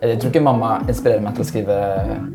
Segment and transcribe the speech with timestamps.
[0.00, 1.74] Jeg tror ikke mamma inspirerer meg til å skrive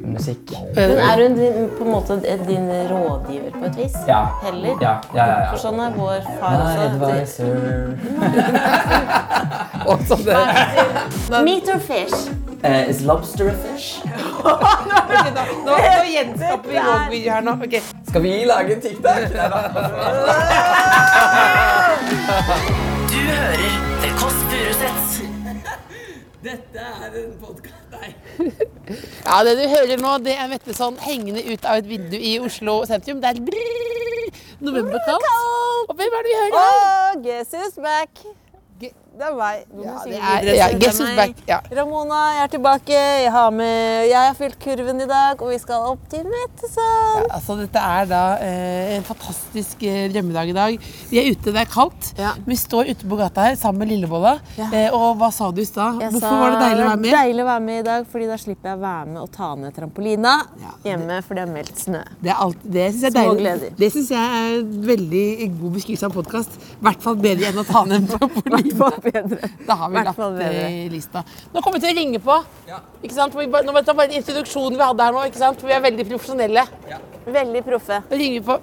[0.05, 0.51] musikk.
[0.75, 3.95] Men er hun din, på en måte din rådgiver på et vis?
[4.05, 4.19] Ja.
[4.43, 4.75] Heller?
[4.83, 6.85] Ja, ja, ja, For sånn er vår far My også.
[6.85, 7.55] advisor
[9.95, 10.37] også det.
[11.47, 12.29] Meat or fish?
[12.65, 13.97] Uh, Is lobster a fish?
[14.45, 14.53] Nå,
[15.65, 15.75] nå
[16.15, 17.57] gjenskaper vi vlogvideo her nå.
[17.65, 17.81] Okay.
[18.11, 19.21] Skal vi lage en TikTok?
[23.09, 23.75] Du hører
[24.05, 25.14] The Kåss Furuseths.
[29.25, 32.83] Ja, Det du hører nå, det er Metteson hengende ut av et vindu i Oslo
[32.89, 33.21] sentrum.
[33.23, 33.41] Det er
[34.61, 35.29] novemberkaldt.
[35.89, 36.81] Og hvem er det vi hører her?
[36.81, 38.25] Oh, guess who's back?
[39.15, 39.61] Det er meg.
[39.71, 41.37] Du må Ja, synge det er, ja, det er guess who's back.
[41.47, 41.59] Ja.
[41.77, 42.97] Ramona, jeg er tilbake.
[43.23, 47.21] Jeg har, med, jeg har fylt kurven i dag, og vi skal opp til Mettesand
[47.21, 50.75] Ja, altså, dette er da eh, en fantastisk eh, drømmedag i dag.
[51.13, 52.09] Vi er ute, det er kaldt.
[52.19, 52.33] Ja.
[52.43, 54.35] Vi står ute på gata her sammen med Lillebolla.
[54.59, 54.67] Ja.
[54.75, 56.01] Eh, og hva sa du i stad?
[56.01, 57.07] Hvorfor sa var det deilig å være med?
[57.07, 59.21] Det var Deilig å være med i dag, fordi da slipper jeg å være med
[59.23, 62.03] og ta ned trampolina Ja, hjemme, for det er meldt snø.
[62.19, 63.39] Det, er alt, det synes jeg er deilig.
[63.45, 63.73] gleder.
[63.79, 65.25] Det syns jeg er en veldig
[65.61, 66.59] god beskrivelse av en podkast.
[66.75, 68.91] I hvert fall bedre enn å ta ned en trampoline.
[69.09, 69.49] Bedre.
[69.67, 71.23] Da har vi lagt det i lista.
[71.53, 72.39] Nå kommer vi til å ringe på.
[73.03, 73.35] Ikke sant?
[73.37, 75.25] Vi bare, nå var det bare introduksjonen vi hadde her nå.
[75.29, 75.61] ikke sant?
[75.65, 76.65] Vi er veldig profesjonelle.
[77.25, 78.01] Veldig proffe.
[78.09, 78.59] Nå ringer vi på.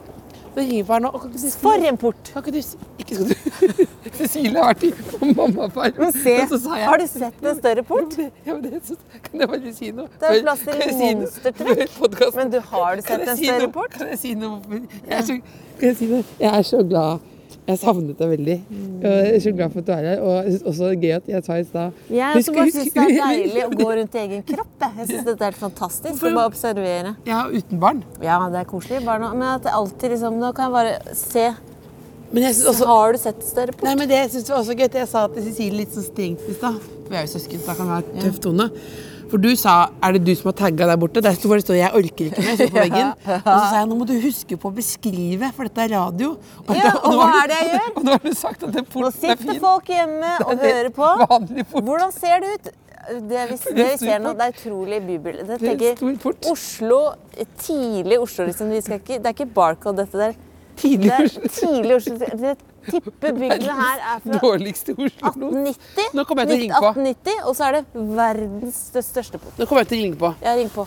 [0.53, 1.09] Nå ringer vi på her nå.
[1.15, 2.31] Og Kan ikke du si- For en port!
[2.35, 3.35] Kan ikke du si Ikke skal du
[4.19, 5.95] Cecilie har vært i på mammaperm.
[5.99, 8.19] Men se, Og så sa jeg- har du sett en større port?
[8.21, 8.83] Ja, men det,
[9.25, 10.09] kan jeg bare si noe?
[10.21, 12.37] Det er plass til monstertrekk.
[12.37, 13.73] Men du, har du sett en si større noe?
[13.79, 13.97] port?
[13.97, 14.61] Kan jeg si noe?
[15.09, 15.39] Jeg er så,
[15.81, 16.25] kan jeg si noe?
[16.39, 17.25] Jeg er så glad.
[17.69, 18.55] Jeg savnet deg veldig.
[18.75, 20.23] Og Jeg er så glad for at du er her.
[20.27, 22.95] Og jeg også det er gøy at jeg sa i stad Jeg også bare syns
[22.97, 24.73] det er deilig å gå rundt i egen kropp.
[24.83, 26.17] Jeg, jeg syns dette er helt fantastisk.
[26.27, 27.13] Å bare observere.
[27.29, 28.01] Ja, uten barn.
[28.25, 29.05] Ja, det er koselig.
[29.07, 29.37] Barn òg.
[29.39, 31.47] men at det alltid liksom Nå kan jeg bare se.
[32.33, 33.87] Men jeg også Har du sett større port?
[33.87, 34.89] Nei, men det synes jeg også gøy.
[34.99, 36.79] Jeg sa til Cecilie litt sånn strengt i stad.
[36.83, 38.69] For vi er jo søsken, så da kan det være en tøff tone.
[39.33, 41.23] For du sa er det du som har tagga der borte?
[41.25, 42.59] Der står det står 'jeg orker ikke mer'.
[42.69, 43.09] på veggen.
[43.49, 46.37] Og så sa jeg nå må du huske på å beskrive, for dette er radio.
[46.69, 47.89] Og, Ja, og og hva er det jeg gjør?
[47.97, 50.93] Og nå har du sagt at det porten er sitter folk hjemme og er hører
[50.93, 51.09] på.
[51.81, 52.73] Hvordan ser det ut?
[53.03, 55.57] Det vi, det vi ser nå, det er utrolig bybilde.
[56.53, 57.01] Oslo,
[57.59, 58.71] tidlig Oslo, liksom.
[58.71, 60.37] Vi skal ikke, det er ikke Barcode, dette der.
[60.77, 61.49] Tidlig Oslo.
[61.49, 62.17] tidlig Oslo.
[62.19, 62.57] Jeg
[62.91, 66.11] tipper byggene her er fra 1890.
[66.17, 66.93] Nå kommer jeg til å ringe på.
[66.97, 69.59] 1890, og så er det verdens største port.
[69.61, 70.35] Nå kommer jeg til å ringe på.
[70.43, 70.87] Ja, ring på.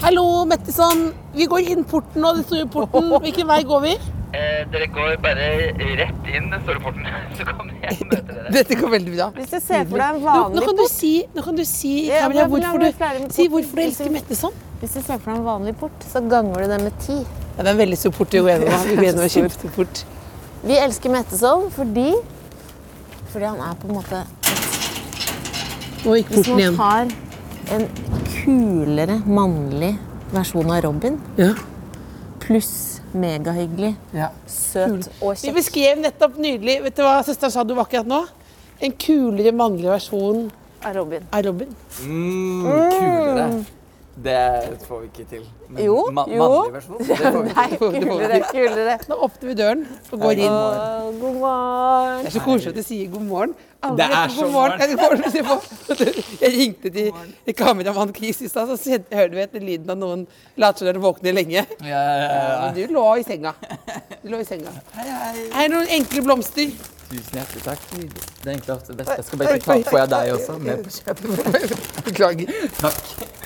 [0.00, 1.10] Hallo, Metteson.
[1.34, 3.10] Vi går inn porten nå, den store porten.
[3.24, 3.94] Hvilken vei går vi?
[4.30, 5.46] Eh, dere går bare
[5.98, 7.06] rett inn den store porten,
[7.38, 8.52] så kommer jeg og møter dere.
[8.60, 9.28] Dette går veldig bra.
[9.40, 11.58] Hvis du ser for deg en Nå, nå vanlig kan du port si, nå kan
[11.58, 14.58] du si kamera hvorfor du, si hvorfor du elsker Metteson.
[14.80, 17.18] Hvis du ser for deg en vanlig port, så ganger du det med ti.
[17.56, 18.52] Ja, det er en veldig stor port i da.
[19.00, 20.04] Vi kjempestor port.
[20.64, 22.12] Elsker Metteson fordi
[23.30, 24.20] fordi han er på en måte
[26.00, 26.76] Nå gikk Hvis man igjen.
[26.76, 27.10] tar
[27.76, 27.84] en
[28.30, 29.92] kulere mannlig
[30.32, 31.52] versjon av Robin, Ja.
[32.40, 34.30] pluss megahyggelig, Ja.
[34.48, 38.24] søt og Vi beskrev nettopp nydelig Vet du hva søsteren sa du var akkurat nå?
[38.80, 40.50] En kulere mannlig versjon
[40.82, 41.22] av Robin.
[41.32, 41.76] av Robin.
[42.02, 43.64] Mm, kulere.
[44.20, 45.44] Det får vi ikke til.
[45.70, 46.42] Men Jo, ma jo.
[46.42, 46.98] Mannlig versjon?
[46.98, 48.06] Det får vi ikke til.
[48.10, 48.96] kulere, kulere.
[49.08, 50.56] Nå åpner vi døren og går inn.
[50.56, 52.18] Å, god morgen.
[52.24, 53.54] Det er så koselig at du sier god morgen.
[53.80, 54.78] Aldri Det er så god morgen.
[56.42, 60.26] Jeg, ringte til kameramann Chris i stad, så hørte vi etter lyden av noen
[60.60, 61.64] later som de våkner lenge.
[61.80, 63.54] Ja, ja, ja, du lå i senga.
[64.20, 64.74] Du lå i senga.
[64.98, 65.34] Hei, hei.
[65.54, 66.74] Her er noen enkle blomster.
[67.10, 67.86] Tusen hjertelig takk.
[67.90, 68.04] Det
[68.44, 69.16] er egentlig ofte det beste.
[69.18, 72.04] Jeg skal bare ta på jeg deg også med på kjøpet?
[72.06, 72.58] Beklager.
[72.78, 73.38] Takk.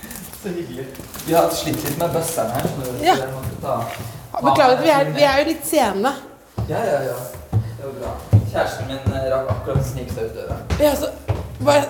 [0.45, 0.85] Så hyggelig.
[1.27, 2.67] Vi har slitt litt med bøsseren her.
[2.69, 3.15] Så Ja.
[3.17, 3.77] jeg måtte ta
[4.45, 6.11] Beklager, vi er, vi er jo litt sene.
[6.69, 7.15] Ja, ja, ja.
[7.53, 8.11] Det var bra.
[8.53, 10.57] Kjæresten min eh, rakk akkurat å snike seg ut døra.
[10.81, 11.09] Ja, så,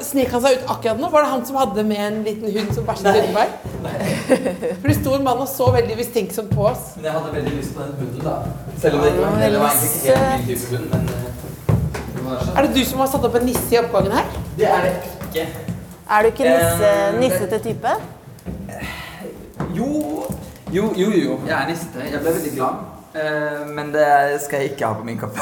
[0.06, 1.08] Snek han seg ut akkurat nå?
[1.10, 3.50] Var det han som hadde med en liten hund som bæsjet utenfor her?
[4.80, 6.84] For det sto en mann og så veldig mistenksomt på oss.
[6.96, 8.36] Men jeg hadde veldig lyst på den hunden, da.
[8.84, 11.24] Selv om det ikke var, det var egentlig ikke helt min type hund, men eh,
[12.14, 12.56] det var sånn.
[12.56, 14.30] Er det du som har satt opp en nisse i oppgangen her?
[14.60, 14.92] Det er det
[15.30, 15.46] ikke.
[16.14, 17.96] Er du ikke nisse, Eh, nissete type?
[19.74, 19.90] Jo,
[20.72, 21.38] jo, jo, jo.
[21.46, 22.10] Jeg er niste.
[22.10, 22.82] Jeg ble veldig glad
[23.14, 25.36] Uh, men det skal jeg ikke ha på min kopp.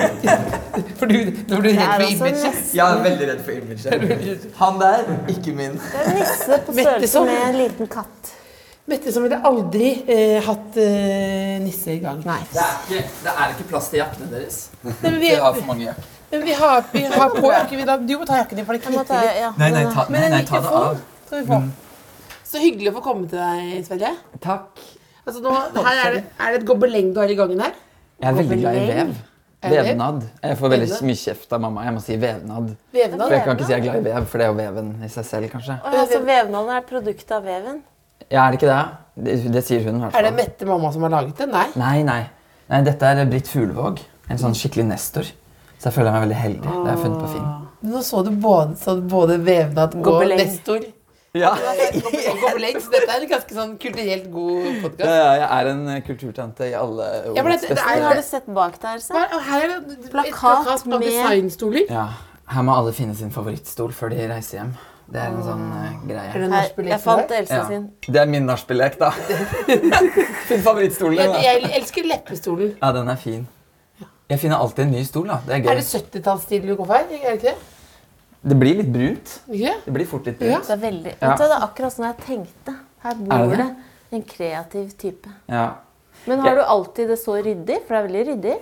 [0.98, 1.18] For du,
[1.50, 2.72] nå blir du redd er for imaget.
[2.72, 4.46] er veldig redd for imaget.
[4.56, 5.76] Han der, ikke min.
[5.76, 8.32] Det er nisse på Mette størrelse med en liten katt.
[8.88, 12.24] Mette som ville aldri eh, hatt eh, nisse i gang.
[12.24, 12.40] Nei.
[12.54, 14.60] Det er ikke, det er ikke plass til jakkene deres.
[14.86, 16.12] Nei, men vi, har for mange jakker.
[16.32, 18.06] men vi, har, vi har på jakken.
[18.08, 19.42] Du må ta jakken din, for det ta, litt.
[19.44, 19.56] ja.
[19.58, 21.02] Nei, nei, den er- ta, nei, nei, ta det av.
[21.26, 21.66] skal vi få.
[22.46, 24.12] Så hyggelig å få komme til deg, Sverre.
[24.42, 24.84] Takk.
[25.26, 27.74] Altså, nå, her er, det, er det et gobeleng du har i gangen her?
[28.22, 29.16] Jeg er veldig glad i vev.
[29.66, 30.22] Vevnad.
[30.44, 31.82] Jeg får veldig mye kjeft av mamma.
[31.88, 32.68] Jeg må si vevnad.
[32.94, 33.24] Vevnad?
[33.24, 34.92] For jeg kan ikke si jeg er glad i vev, for det er jo veven
[35.02, 35.78] i seg selv, kanskje.
[35.80, 37.80] Å, ja, så vevnaden er et produkt av veven?
[38.28, 38.78] Ja, er det ikke det?
[39.26, 40.32] Det, det sier hun i hvert Er det.
[40.36, 41.48] Mette mamma som har laget det?
[41.50, 41.66] Nei.
[41.80, 42.20] Nei, nei.
[42.70, 44.02] nei dette er Britt Fuglevåg.
[44.30, 45.26] En sånn skikkelig nestor.
[45.76, 46.66] Så jeg føler meg veldig heldig.
[46.66, 47.50] Det har jeg funnet på Finn.
[47.86, 50.86] Nå så du både, så du både vevnad og nestor.
[51.36, 51.52] Ja.
[51.56, 55.06] Så dette er en ganske sånn kulturelt god podkast.
[55.10, 57.76] ja, jeg er en eh, kulturtante i alle ordets det- det beste.
[57.82, 59.14] Hva Har du sett bak der, Se?
[59.14, 61.86] Her er det Plakat plakat med- designstoler.
[61.90, 62.08] Ja,
[62.48, 64.74] Her må alle finne sin favorittstol før de reiser hjem.
[65.10, 66.32] Det er en sånn Er greie.
[66.32, 67.66] det Her, jeg fant Elsa Else Ja.
[67.68, 67.90] sin.
[68.08, 69.10] Det er min nachspiel-lek, da.
[70.48, 71.14] Fin favorittstol.
[71.16, 71.38] Jeg, da.
[71.42, 72.76] jeg elsker leppestolen.
[72.82, 73.46] Ja, den er fin.
[74.28, 75.38] Jeg finner alltid en ny stol, da.
[75.46, 76.94] Det er Er det 70-tallsstil du går for?
[76.94, 77.54] Er det ikke det?
[78.46, 79.32] Det blir litt brunt.
[79.50, 79.80] Yeah.
[79.84, 79.92] det?
[79.96, 80.54] Blir fort litt Ja.
[80.54, 80.68] brunt.
[80.68, 81.34] Det er veldig Ja.
[81.36, 82.76] Det er akkurat sånn jeg tenkte.
[83.02, 83.76] Her Er bor det det,
[84.12, 85.28] en kreativ type.
[85.48, 85.66] Ja.
[86.26, 87.82] Men har du alltid det så ryddig?
[87.86, 88.56] For det er veldig ryddig.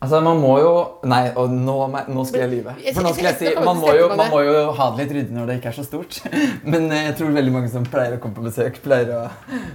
[0.00, 0.70] Altså, man må jo
[1.04, 1.74] Nei, og nå,
[2.08, 2.74] nå skal jeg lyve.
[2.94, 5.36] For nå skal jeg si man må, jo, man må jo ha det litt ryddig
[5.36, 6.20] når det ikke er så stort.
[6.72, 9.22] Men eh, jeg tror veldig mange som pleier å komme på besøk, pleier å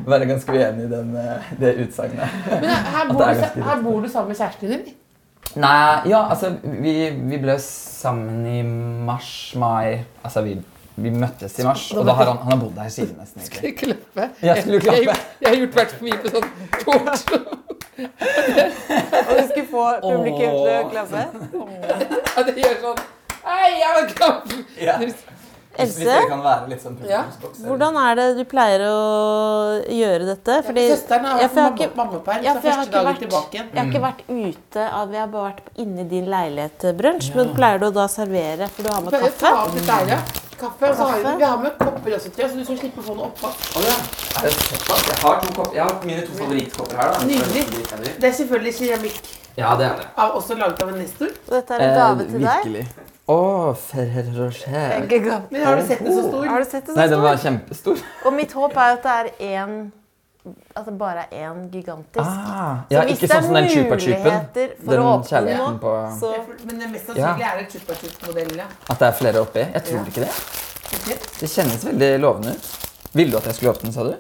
[0.10, 2.40] være ganske uenig i den, eh, det utsagnet.
[2.50, 4.96] Men her bor, du, her bor du sammen med kjæresten din?
[5.56, 6.94] Nei, ja, altså Vi,
[7.30, 8.62] vi ble sammen i
[9.08, 10.02] mars-mai.
[10.24, 10.58] Altså, vi,
[10.96, 13.42] vi møttes i mars, og da har han, han har bodd her siden nesten.
[13.42, 13.74] egentlig.
[13.80, 14.30] Klappe.
[14.42, 15.00] Jeg skulle klappe.
[15.00, 16.50] Jeg, jeg, har gjort hvert for mye på sånn
[16.82, 17.62] talkshow.
[19.26, 21.22] Og du skulle få publikum til å klappe?
[22.36, 23.06] Ja, det gjør sånn
[23.46, 24.54] Hei, jeg var klapp!
[24.82, 24.96] Ja.
[25.76, 27.24] Hvis Else, det kan være litt sånn Ja.
[27.68, 30.64] hvordan er det du pleier å gjøre dette?
[30.64, 33.06] Fordi Søsteren har Ja, vært for jeg har mamma, ikke- mammaperm, Ja, så første dagen
[33.14, 33.68] vært- tilbake igjen.
[33.74, 36.94] Jeg har ikke vært ute av, jeg har bare vært inne i din leilighet til
[36.94, 37.36] brunsj.
[37.36, 39.38] Men pleier du å da servere, for du har med kaffe?
[39.40, 39.68] ta kaffe?
[39.68, 40.20] opp litt der, ja.
[40.60, 42.78] Kaffe, og så har vi, vi har med kopper også, tror jeg, så du skal
[42.84, 43.66] slippe å få noe oppvask.
[43.78, 43.96] Oh, ja.
[44.40, 45.02] Er det såpass?
[45.10, 47.12] Jeg har, to kopper, jeg har mine to favorittkopper her.
[47.16, 47.26] da.
[47.32, 48.14] Nydelig.
[48.22, 49.20] Det er selvfølgelig keramikk,
[49.58, 50.08] Ja, det er det.
[50.18, 51.36] av, også laget av en nestor.
[51.48, 52.48] Og dette er en gave til deg.
[52.48, 52.88] Å, virkelig.
[53.26, 53.38] Å,
[53.88, 55.46] Ferrero Rocher.
[55.52, 56.46] Men har du sett den så stor?
[56.46, 58.04] Har du sett det Nei, den var kjempestor.
[58.26, 59.32] Og mitt håp er at det er
[59.64, 59.78] én
[60.76, 62.20] At det bare er én gigantisk.
[62.20, 64.24] Ah, Så ja, hvis ikke det sånn er som den chupa-chupen.
[64.24, 66.32] muligheter for Den å åpne kjærligheten på så
[66.66, 68.68] Men det mest sannsynlig er det chupa chup-modellen, ja.
[68.90, 69.60] At det er flere oppi.
[69.74, 70.32] Jeg tror ikke det.
[71.40, 72.70] Det kjennes veldig lovende ut.
[73.14, 74.14] Ville du at jeg skulle åpne den, sa du?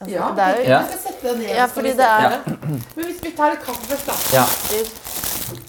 [0.00, 0.80] altså, Ja, Det er jo Ja.
[0.82, 1.54] Vi skal sette den ned.
[1.56, 2.38] Ja, fordi det er-.
[2.96, 4.42] Men hvis vi tar et kaffe først, da.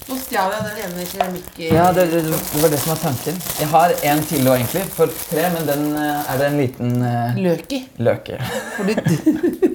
[0.04, 1.68] Nå stjal jeg den ene keramikken.
[1.72, 3.38] Ja, det, det, det var det som var tanken.
[3.56, 4.82] Jeg har en til òg, egentlig.
[4.92, 7.78] For tre, men den eh, er det en liten uh, Løk i.
[8.04, 8.36] løk i.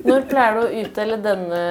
[0.09, 1.61] Når pleier du å utdele denne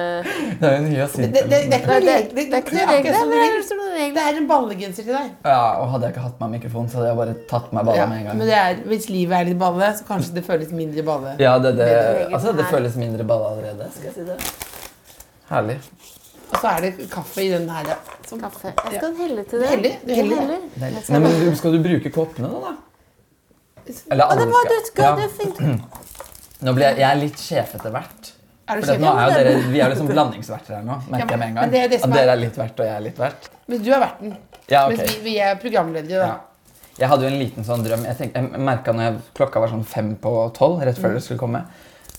[0.59, 1.31] Det er jo en Det, hyasint.
[1.37, 4.11] det, det, det er noe det, Det er ikke noe men det er.
[4.19, 5.31] Det en ballegenser til deg.
[5.47, 7.97] Ja, og hadde jeg ikke hatt meg mikrofon, så hadde jeg bare tatt meg balla
[8.03, 8.43] Ja, med en gang.
[8.43, 11.35] men det er, hvis livet er litt balle, så kanskje det føles mindre balle.
[11.39, 11.89] Ja, det, det,
[12.27, 13.87] altså, det føles mindre balle allerede.
[13.95, 14.39] Skal jeg si det?
[15.49, 15.79] Herlig.
[16.49, 17.83] Og så er det kaffe i den her.
[17.93, 17.95] ja.
[18.27, 18.71] Som, Kaffe.
[18.91, 19.67] Jeg skal helle til det.
[19.69, 20.35] heller, du heller.
[20.41, 20.59] heller.
[20.79, 21.03] heller.
[21.09, 22.59] Nei, men du- Skal du bruke koppene da?
[22.59, 22.75] da?
[24.11, 25.75] Eller det alle var skal- Ja.
[26.65, 28.31] Nå blir jeg, jeg er litt sjef etter hvert.
[28.69, 31.39] er du nå er jo dere, vi er liksom blandingsverter her nå, Ja, merker jeg
[31.39, 31.71] med en gang.
[31.71, 33.49] det er det At er- dere er litt vert, og jeg er litt vert.
[33.67, 34.37] Men du er verten.
[34.69, 34.97] Ja, okay.
[34.97, 36.27] Mens vi, vi er programledere, da.
[36.27, 36.39] Ja.
[36.99, 38.03] Jeg hadde jo en liten sånn drøm.
[38.05, 41.01] Jeg, tenk, jeg merka når jeg, klokka var sånn fem på tolv, rett Mm.
[41.01, 41.63] før dere skulle komme,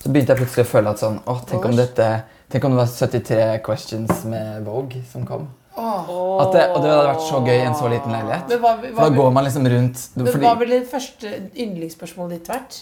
[0.01, 2.11] så begynte jeg plutselig å føle at sånn Å, tenk om dette
[2.51, 5.45] Tenk om det var 73 questions med Vogue som kom.
[5.79, 6.09] Åh.
[6.43, 8.49] At det, og det hadde vært så gøy i en så liten leilighet.
[8.51, 12.41] Men hva, For da går man liksom rundt men fordi, hva ville det første yndlingsspørsmålet
[12.41, 12.81] ditt vært?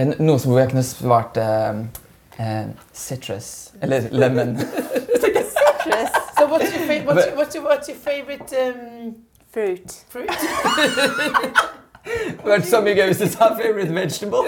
[0.00, 1.82] en, Noe som hvor jeg kunne svart eh,
[2.40, 3.50] eh, citrus.
[3.82, 4.56] Eller lemon.
[6.40, 9.14] So what's your, fa what's your, what's your, what's your favorite um,
[9.52, 10.04] Fruit.
[10.08, 10.30] fruit?
[12.04, 14.44] Det hadde vært så mye gøy hvis du sa favorite vegetable.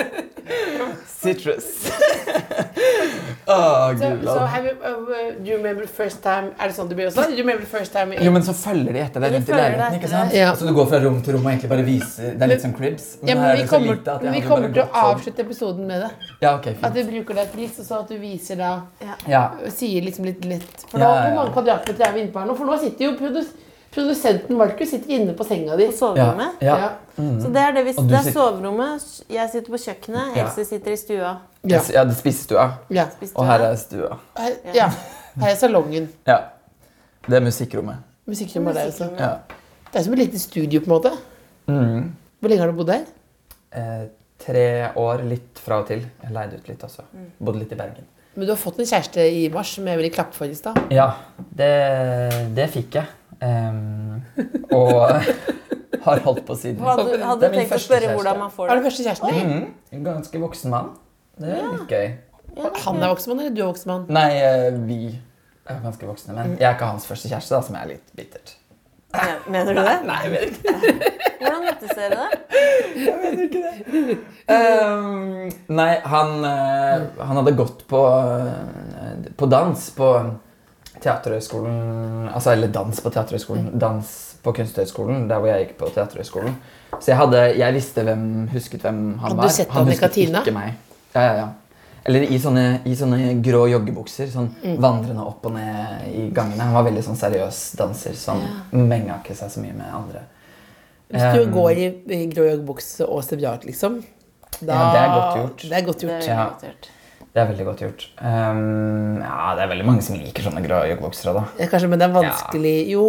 [1.23, 1.67] Citrus.
[3.47, 4.25] oh, gud.
[4.25, 7.11] so so have you, uh, do you remember first time Er det sånn det blir
[7.11, 7.27] også?
[7.29, 9.55] Do you remember first time Jo, men så følger de etter deg De rundt i
[9.57, 9.99] leiligheten.
[10.01, 10.35] ikke sant?
[10.37, 10.51] Ja.
[10.59, 12.75] Så du går fra rom til rom og egentlig bare viser Det er litt som
[12.77, 13.09] cribs.
[13.23, 15.11] ja, her men er vi kommer, lite at jeg vi kommer bare til å sånn.
[15.13, 16.11] avslutte episoden med det.
[16.43, 18.73] Ja, ok, At vi du bruker det et litt, og så at du viser da
[19.31, 19.45] Ja.
[19.71, 21.29] Sier liksom litt lett For da nå, ja, ja.
[21.29, 22.57] Hvor mange kvadratmeter er vi inne på her nå?
[22.59, 23.53] For nå sitter jo produs
[23.93, 25.87] Produsenten Markus sitter inne på senga di.
[25.91, 26.61] På soverommet.
[26.65, 26.77] Ja.
[26.81, 26.91] Ja.
[27.43, 29.05] Så det er det, vi, det er soverommet.
[29.29, 30.47] Jeg sitter på kjøkkenet, Ja.
[30.47, 31.33] Else sitter i stua.
[31.69, 31.81] Ja.
[31.93, 32.65] Ja, det er spisestua.
[32.91, 33.05] Ja.
[33.35, 34.17] Og her er stua.
[34.39, 34.89] Her, ja.
[35.43, 36.09] Her er salongen.
[36.27, 36.39] Ja.
[37.29, 38.01] Det er musikkrommet.
[38.27, 39.11] Musikkrommet er der også.
[39.21, 39.35] Ja.
[39.93, 41.13] Det er som et lite studio, på en måte.
[41.69, 42.11] Mm.
[42.41, 43.05] Hvor lenge har du bodd her?
[43.77, 44.03] Eh,
[44.43, 44.67] tre
[44.99, 46.03] år, litt fra og til.
[46.25, 47.05] Jeg leide ut litt også.
[47.39, 48.09] Bodde litt i Bergen.
[48.35, 50.79] Men du har fått en kjæreste i mars som jeg ville klappe for i stad.
[50.91, 51.69] Ja, det,
[52.57, 53.07] det fikk jeg.
[53.43, 54.23] Em,
[54.71, 54.93] og
[56.07, 56.79] har holdt på siden.
[56.87, 58.17] Hadde, Det hadde er min tenkt å første spørre kjæreste.
[58.21, 58.77] hvordan man får Er det.
[58.83, 59.51] det første kjæresten din?
[59.51, 59.67] Mm,
[59.99, 60.89] En ganske voksen mann.
[61.43, 62.09] Det er litt gøy.
[62.87, 64.03] Han er voksen mann, eller du er voksen mann?
[64.13, 64.99] Nei, eh, vi
[65.67, 68.55] er ganske voksne, men jeg er ikke hans første kjæreste, da, som er litt bittert.
[69.49, 69.97] Mener du det?
[70.11, 70.73] Nei, jeg vet ikke.
[71.43, 72.27] Hvordan møttes dere da?
[74.53, 80.09] Um, nei, han, eh, han hadde gått på, eh, på dans på
[81.03, 83.79] Teaterhøgskolen Altså, eller dans på Teaterhøgskolen.
[83.79, 86.55] Dans på Kunsthøgskolen, der hvor jeg gikk på Teaterhøgskolen.
[86.99, 89.97] Så jeg, hadde, jeg visste hvem, husket hvem han Hadde du sett han han i
[89.97, 90.41] katina?
[90.41, 90.41] kantina?
[90.43, 90.73] ikke meg.
[91.15, 91.49] Ja, ja, ja.
[92.05, 94.79] Eller i sånne, i sånne grå joggebukser, sånn Mm.
[94.83, 96.65] vandrende opp og ned i gangene.
[96.67, 98.41] Han var veldig sånn seriøs danser som
[98.73, 100.25] menga ikke seg så mye med andre.
[101.13, 104.01] Hvis du um, går i, i grå joggebukse og støvjart, liksom
[104.63, 105.63] da, Ja, det er godt gjort.
[105.63, 106.91] Det er godt Det er godt gjort.
[107.33, 108.03] Det er veldig godt gjort.
[108.21, 111.33] Um, ja, det er veldig mange som liker sånne grå joggebukser.
[111.33, 111.45] da.
[111.63, 113.05] Ja, Kanskje, men det er vanskelig Jo,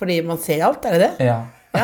[0.00, 1.26] fordi man ser alt, er det det?
[1.28, 1.42] Ja.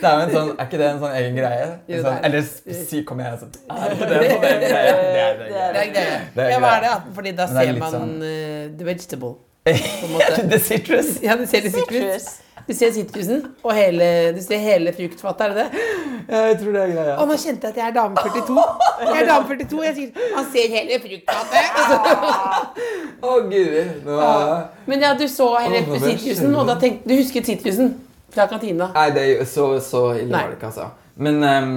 [0.00, 1.66] det er en sånn, er ikke det en sånn egen greie?
[1.92, 2.46] Jo, sånn, er- eller
[2.80, 4.40] si, kommer jeg sånn Er det greie?
[4.40, 5.50] Det er det.
[5.50, 6.18] Det er Det greia.
[6.38, 6.90] Det er Ja, hva er det?
[6.94, 6.98] ja?
[7.20, 9.34] Fordi da er ser man sånn- uh, the vegetable.
[9.68, 10.48] På en måte.
[10.54, 11.10] The citrus.
[11.22, 12.00] Ja, du ser the citrus.
[12.00, 12.40] Citrus.
[12.70, 14.04] Du ser sitrusen, og hele,
[14.36, 15.86] du ser hele fruktfattet, er det det?
[16.30, 17.14] Ja, jeg tror det er greia.
[17.18, 18.66] Og nå kjente jeg at jeg er dame 42.
[19.00, 21.64] Jeg er dame 42, jeg sier han ser hele fruktfattet.
[23.26, 23.82] Å, guri.
[24.06, 24.18] Nå
[24.92, 27.50] Men ja, du så hele Å, nå ble jeg sitrusen, og da tenkte du husket
[27.50, 27.90] sitrusen
[28.30, 28.92] fra kantina.
[28.94, 30.86] Nei, det, er jo- så, så ille var det ikke, altså.
[31.26, 31.74] Men, ehm,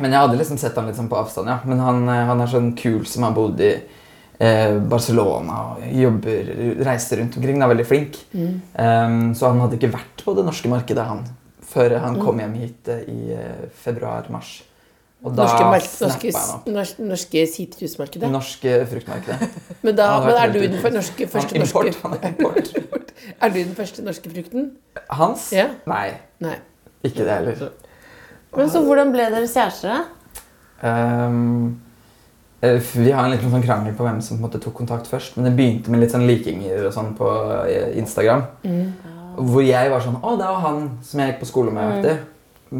[0.00, 1.60] men jeg hadde liksom sett han litt sånn på avstand, ja.
[1.70, 3.76] Men han, eh, han er sånn kul som har bodd i
[4.38, 6.52] Barcelona og jobber,
[6.84, 7.62] reiser rundt omkring.
[7.62, 8.18] Er veldig flink.
[8.36, 8.60] Mm.
[8.76, 11.24] Um, så han hadde ikke vært på det norske markedet, han.
[11.66, 12.00] Før Mm.
[12.04, 14.62] han kom hjem hit eh, i eh, februar-mars.
[15.24, 18.28] Og da Norske, norske, han norske, sitrusmarkedet.
[18.30, 19.48] Norske fruktmarkedet.
[19.82, 21.88] Men, da, men er du den norske, Han første import.
[21.88, 22.70] norske Han import.
[23.42, 24.68] Er du den første norske frukten?
[25.10, 25.48] Hans?
[25.56, 25.70] Ja.
[25.88, 26.12] Nei,
[26.44, 26.54] Nei.
[27.02, 27.72] ikke det heller.
[28.56, 30.04] Men så hvordan ble dere kjærester, da?
[30.86, 31.40] Eh,
[32.60, 35.36] vi har en liten sånn krangel på hvem som på måte tok kontakt først.
[35.36, 37.28] Men det begynte med litt sånn likinger og sånn på
[38.00, 38.46] Instagram.
[38.64, 38.94] Instagram.
[39.36, 42.06] Hvor jeg var sånn Å, det var han som jeg gikk på skole med.
[42.06, 42.24] Mm.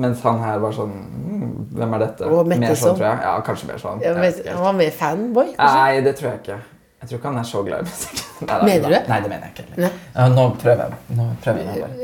[0.03, 2.31] Mens han her var sånn «Mm, Hvem er dette?
[2.33, 3.21] Og mer sånn, tror jeg.
[3.23, 4.01] Ja, kanskje mer sånn.
[4.03, 5.53] Ja, men, han var mer fanboy?
[5.53, 5.77] kanskje?
[5.77, 6.57] Nei, det tror jeg ikke.
[6.97, 8.23] Jeg tror ikke han er så glad i musikk.
[8.49, 9.03] Nei, Mener du det?
[9.13, 9.93] Nei, det mener jeg ikke heller.
[10.35, 10.93] Nå prøver jeg.
[11.21, 11.97] Nå prøver jeg bare.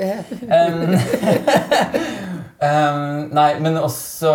[0.53, 0.79] Um,
[2.69, 4.33] um, nei, men også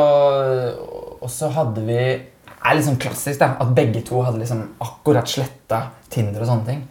[1.28, 2.02] også hadde vi
[2.68, 6.84] er liksom klassisk da, at begge to hadde liksom akkurat sletta Tinder og sånne ting.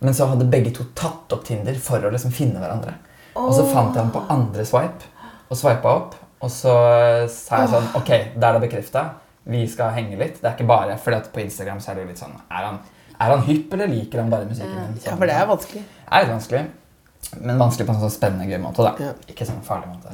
[0.00, 2.94] Men så hadde begge to tatt opp Tinder for å liksom finne hverandre.
[3.38, 5.08] Og så fant jeg ham på andre swipe
[5.48, 6.16] og swipa opp.
[6.44, 6.74] Og så
[7.32, 9.04] sa jeg sånn Ok, da er det bekrefta.
[9.48, 10.40] Vi skal henge litt.
[10.42, 12.76] Det er ikke bare fordi at på Instagram så er det litt sånn Er han,
[13.16, 14.98] er han hypp, eller liker han bare musikken min?
[15.02, 15.82] Ja, for det er vanskelig.
[15.82, 16.60] Det er litt vanskelig,
[17.40, 18.84] men vanskelig på en sånn spennende, gøy måte.
[18.86, 19.08] da.
[19.08, 19.16] Ja.
[19.32, 20.12] Ikke sånn farlig måte.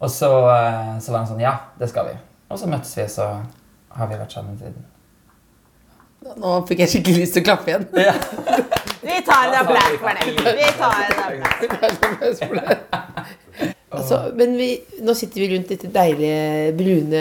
[0.00, 2.16] Og så, eh, så var han sånn Ja, det skal vi.
[2.48, 3.28] Og så møttes vi, så
[3.98, 4.84] har vi vært sammen siden.
[6.40, 7.84] Nå fikk jeg skikkelig lyst til å klappe igjen.
[9.04, 10.22] Vi tar en applaus for det.
[10.56, 12.38] Vi tar en applaus.
[13.94, 14.68] Altså, men vi,
[15.04, 17.20] nå sitter vi rundt dette deilige brune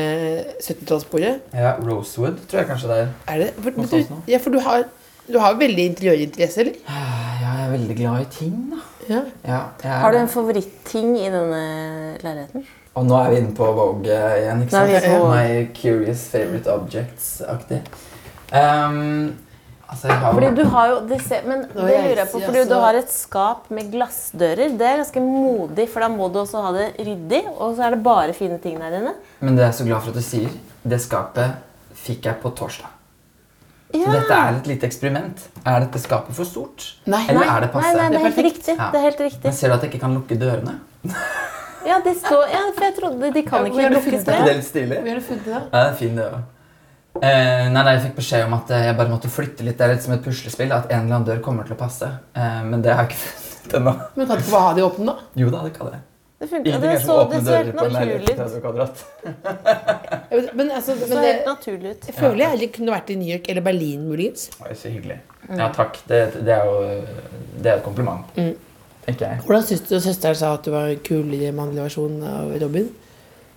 [0.63, 1.33] 70-tallsbordet.
[1.53, 3.11] Ja, Rosewood tror jeg kanskje det er.
[3.33, 3.49] Er det?
[3.59, 4.87] For, men du, ja, for du har,
[5.27, 6.79] du har veldig interiørinteresse, eller?
[6.87, 7.03] Ja,
[7.43, 8.81] jeg er veldig glad i ting, da.
[9.09, 9.21] Ja.
[9.43, 11.61] Ja, er Har du en favoritting i denne
[12.23, 12.65] leiligheten?
[12.95, 14.91] Og nå er vi inne på Vogue igjen, ikke sant?
[14.91, 17.79] Nei, på- My curious favorite objects-aktig.
[18.53, 19.33] Um,
[19.89, 22.29] altså, jeg har Fordi du har jo det ser, Men Nå det er lurer jeg
[22.31, 24.77] på, fordi du så- har et skap med glassdører.
[24.77, 27.43] Det er ganske modig, for da må du også ha det ryddig.
[27.57, 29.15] Og så er det bare fine ting der inne.
[29.41, 30.49] Men det er jeg så glad for at du sier.
[30.85, 31.55] Det skapet
[31.95, 32.89] fikk jeg på torsdag.
[33.93, 35.37] Så dette er et lite eksperiment.
[35.65, 36.95] Er dette skapet for stort?
[37.05, 37.25] Nei.
[37.29, 37.93] Eller Nei, er det passe?
[37.93, 38.77] Nei, nei, det er helt riktig.
[38.77, 38.89] Ja.
[38.91, 40.79] Det er helt Men ser du at jeg ikke kan lukke dørene?
[41.85, 44.35] Ja, det står, ja, for jeg trodde de kan Ja, ikke lukkes Er det.
[44.39, 44.99] er litt stilig?
[45.03, 45.53] Hvor har du funnet det?
[45.59, 46.43] Ja, det er fin det også.
[47.21, 49.77] Eh, nei, nei, jeg fikk beskjed om at eh, jeg bare måtte flytte litt.
[49.77, 50.71] Det er litt som et puslespill.
[50.73, 52.09] At en eller annen dør kommer til å passe.
[52.33, 53.93] Eh, men det har jeg ikke funnet ennå.
[54.15, 55.29] Men kan du ikke bare ha de åpne, da?
[55.43, 56.01] Jo da, det kan jeg.
[56.43, 58.31] Det, funker, det, som så, det så helt naturlig ut.
[58.35, 59.03] 30 kvadrat.
[60.33, 62.05] Ja, men- altså, men det, helt naturlig ut.
[62.09, 64.47] jeg føler jeg heller kunne vært i New York eller Berlin, muligens.
[64.65, 65.19] Oi, så hyggelig.
[65.59, 65.99] Ja, takk.
[66.09, 66.79] Det, det er jo
[67.61, 68.25] det er et kompliment.
[69.05, 69.45] Tenker jeg.
[69.47, 72.91] Hvordan syns du søsteren sa at du var en kulere mannlig versjon av Robin?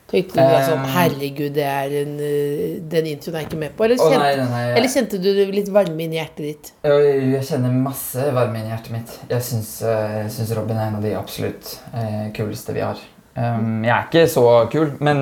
[0.07, 0.85] Tenkte du da sånn.
[0.95, 3.87] Herregud, det er en, eh, den introen er jeg ikke med på?
[3.89, 6.71] Eller kjente, nei, nei, nei, eller kjente du litt varme inn i hjertet ditt?
[6.87, 9.17] Jeg, kjenner masse varme inn i hjertet mitt.
[9.33, 13.03] Jeg syns, eh, Robin er en av de absolutt eh, kuleste vi har.
[13.37, 15.19] Jeg er ikke så kul, men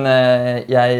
[0.71, 0.99] jeg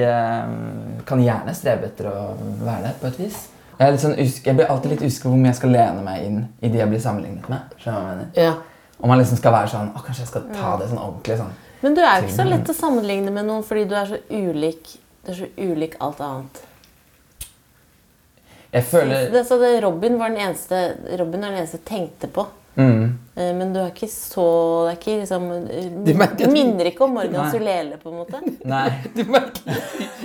[1.08, 2.24] kan gjerne strebe etter å
[2.60, 3.38] være det på et vis.
[3.79, 6.41] Jeg, sånn usk jeg blir alltid litt usikker på om jeg skal lene meg inn
[6.60, 7.77] i de jeg blir sammenlignet med.
[8.36, 8.58] Ja.
[9.00, 11.56] Om man liksom skal være sånn Å, kanskje jeg skal ta det sånn ordentlig sånn.
[11.82, 14.22] Men du er jo ikke så lett å sammenligne med noen fordi du er så
[14.32, 16.62] ulik, du er så ulik alt annet.
[18.75, 20.80] Jeg føler Det, så det, Robin var den eneste
[21.20, 22.48] Robin er den eneste jeg tenkte på.
[22.77, 23.05] Mm,
[23.38, 24.44] Eh, Men du er ikke så
[24.86, 25.48] Det er ikke liksom
[26.05, 27.50] Du merker Du minner ikke om Morgan.
[27.51, 28.39] Solele, på en måte.
[28.63, 28.86] Nei.
[29.17, 29.82] Du merker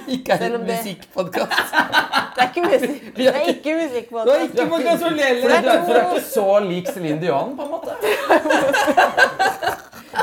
[0.06, 1.74] ikke er en det- musikkpodkast.
[2.36, 3.08] Det er ikke musikk.
[3.16, 4.26] Det er ikke musikkpodkast.
[4.26, 5.40] Du har ikke Morgan Solele!
[5.42, 9.00] For du er, du er ikke så lik Céline Dion, på en måte.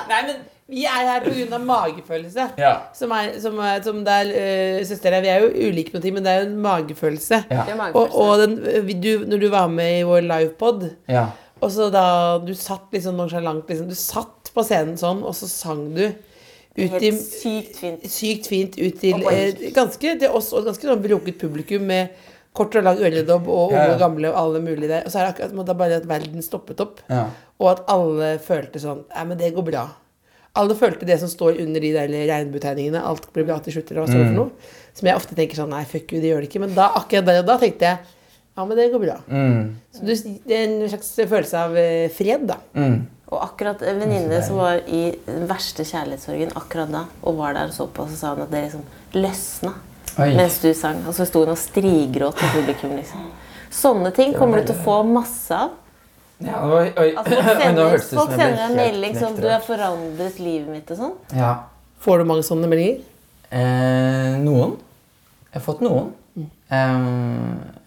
[0.08, 0.36] Nei, men
[0.68, 1.60] vi er her pga.
[1.64, 2.46] magefølelse.
[2.60, 2.74] Ja.
[2.96, 6.02] Som er, som er, som det er uh, Søster her, vi er jo ulike på
[6.04, 7.42] ting, men det er jo en magefølelse.
[7.52, 7.64] Ja.
[7.68, 8.18] Er Og, magefølelse.
[8.18, 11.26] og den, du, når du var med i vår livepod, ja.
[11.62, 12.06] Og så da
[12.44, 16.06] du satt liksom nonchalant liksom, Du satt på scenen sånn, og så sang du
[16.78, 18.04] ut i sykt fint.
[18.10, 22.14] sykt fint ut til eh, ganske til oss og ganske sånn broket publikum med
[22.58, 23.94] kort og lang øredobb og unge Ja, ja.
[23.96, 25.06] og gamle og alle mulige der.
[25.06, 27.02] Og så er det akkurat som at det bare at verden stoppet opp.
[27.10, 27.28] Ja.
[27.62, 29.84] Og at alle følte sånn Nei, men det går bra.
[30.58, 33.02] Alle følte det som står under de der regnbuetegningene.
[33.06, 34.74] Alt blir bra til slutt, eller hva står det for noe.
[34.98, 36.62] Som jeg ofte tenker sånn Nei, fuck you, det gjør det ikke.
[36.66, 38.14] Men da, akkurat der og da tenkte jeg
[38.58, 39.16] ja, men det går bra.
[39.30, 40.14] Mm, Så du,
[40.50, 42.58] det er en slags følelse av eh, fred, da.
[42.74, 42.98] mm.
[43.28, 47.68] Og akkurat en venninne som var i den verste kjærlighetssorgen akkurat da, og var der
[47.68, 48.86] og så på, så sa hun at det liksom
[49.20, 49.74] løsna
[50.18, 50.30] Oi.
[50.38, 51.02] mens du sang.
[51.10, 53.26] Og så sto hun og strigråt til publikum, liksom.
[53.78, 55.76] Sånne ting kommer du til å få masse av.
[56.40, 57.10] Ja, oi, oi.
[57.20, 60.96] Altså, folk sender, deg folk sender en melding som knekt du har forandret livet mitt
[60.96, 61.16] og sånn.
[61.36, 61.52] Ja.
[62.06, 63.04] Får du mange sånne meldinger?
[63.52, 64.78] Eh, noen.
[65.52, 66.14] Jeg har fått noen.
[66.38, 66.48] Mm.
[66.72, 67.87] Eh,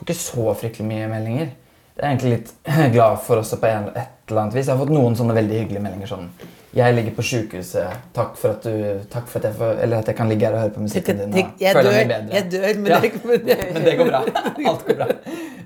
[0.00, 1.50] får ikke så fryktelig mye meldinger.
[1.96, 2.54] Det er jeg egentlig litt
[2.94, 4.66] glad for også på en, et eller annet vis.
[4.70, 6.28] Jeg har fått noen sånne veldig hyggelige meldinger sånn
[6.72, 7.96] Jeg ligger på sjukehuset.
[8.14, 10.54] Takk for at du Takk for at jeg, får, eller at jeg kan ligge her
[10.54, 11.34] og høre på musikken din.
[11.36, 11.90] Jeg, jeg, dør,
[12.30, 13.00] jeg dør, men Ja.
[13.02, 14.20] det, men det Men det går bra.
[14.70, 15.08] Alt går bra.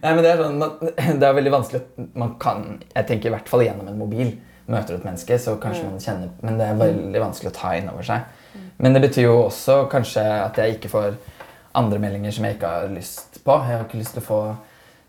[0.04, 0.74] Nei, men det er sånn, man,
[1.20, 4.32] det er veldig vanskelig man kan Jeg tenker i hvert fall gjennom en mobil.
[4.64, 7.74] Møter du et menneske, så kanskje man kjenner Men det er veldig vanskelig å ta
[7.76, 8.24] inn over seg.
[8.80, 11.18] Men det betyr jo også kanskje at jeg ikke får
[11.76, 13.58] andre meldinger som jeg ikke har lyst på.
[13.68, 14.38] Jeg har ikke lyst til å få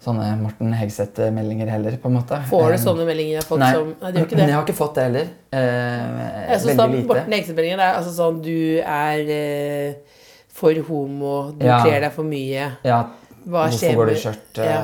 [0.06, 2.38] sånne Morten Hegseth-meldinger heller, på en måte.
[2.50, 3.72] Får du Eh, sånne meldinger folk Nei.
[3.74, 4.48] som Nei, det ikke det.
[4.48, 5.28] jeg har ikke fått det heller.
[5.52, 7.08] Eh, Jeg synes veldig lite.
[7.08, 9.94] Morten Hegseth-meldingen er altså sånn Du er eh,
[10.56, 11.82] for homo, du Ja.
[11.84, 12.72] kler deg for mye.
[12.84, 13.04] Ja,
[13.48, 14.58] Hva Hvorfor skjer går du i skjørt?
[14.58, 14.82] Eh, Ja.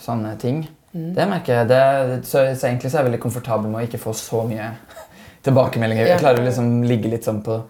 [0.00, 0.68] Sånne ting.
[0.94, 1.14] Mm.
[1.14, 1.68] Det merker jeg.
[1.68, 4.70] Det, så, så egentlig så er jeg veldig komfortabel med å ikke få så mye
[5.46, 6.06] tilbakemeldinger.
[6.06, 7.60] Jeg klarer å liksom ligge litt sånn på,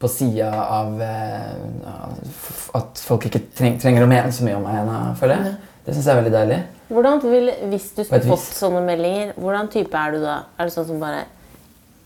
[0.00, 4.78] på sida av eh, at folk ikke treng, trenger å mene så mye om meg
[4.80, 5.58] ennå, føler jeg.
[5.84, 6.60] Det syns jeg er veldig deilig.
[6.90, 10.36] Hvordan vil, Hvis du skulle fått sånne meldinger, hvordan type er du da?
[10.58, 11.24] Er du sånn som bare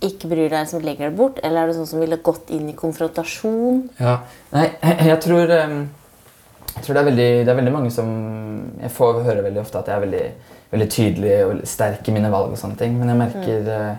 [0.04, 1.38] ikke bryr deg, som legger det bort?
[1.42, 3.84] Eller er du sånn som ville gått inn i konfrontasjon?
[4.00, 4.18] Ja.
[4.54, 5.76] Nei, jeg, jeg tror eh,
[6.74, 8.10] Jeg tror det er, veldig, det er veldig mange som
[8.82, 10.24] Jeg får høre veldig ofte at jeg er veldig,
[10.74, 12.50] veldig tydelig og sterk i mine valg.
[12.52, 13.94] og sånne ting, Men jeg merker eh,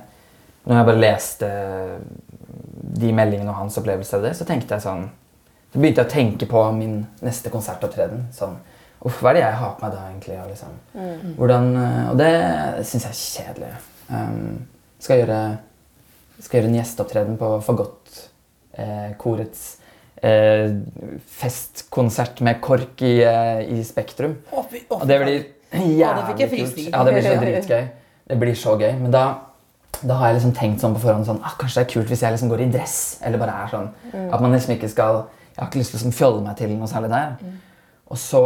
[0.65, 1.51] Når jeg bare leste
[2.95, 5.05] de meldingene og hans opplevelse av det, så tenkte jeg sånn
[5.73, 8.25] Så begynte jeg å tenke på min neste konsertopptreden.
[8.33, 8.55] Sånn
[9.05, 10.37] Uff, hva er det jeg har på meg da, egentlig?
[10.41, 12.29] Og, liksom, hvordan, eh, og det
[12.89, 13.73] syns jeg er kjedelig.
[14.09, 14.63] Um,
[15.03, 15.39] skal gjøre
[16.41, 19.61] skal gjøre en gjesteopptreden på Fagott-korets
[20.23, 20.71] eh,
[21.39, 24.37] festkonsert med KORK i, eh, i Spektrum.
[24.51, 25.37] Å, fy- Og det blir
[25.75, 26.81] jævlig kult.
[26.91, 27.85] Ja, det blir så dritgøy.
[28.31, 28.91] Det blir så gøy.
[28.99, 29.25] Men da,
[30.03, 32.21] da har jeg liksom tenkt sånn på forhånd sånn, ah, Kanskje det er kult hvis
[32.21, 33.19] jeg liksom går i dress.
[33.23, 33.89] Eller bare er sånn.
[34.33, 36.69] At man liksom ikke skal Jeg har ikke lyst til å liksom fjolle meg til
[36.75, 37.35] noe særlig der.
[38.11, 38.41] Og så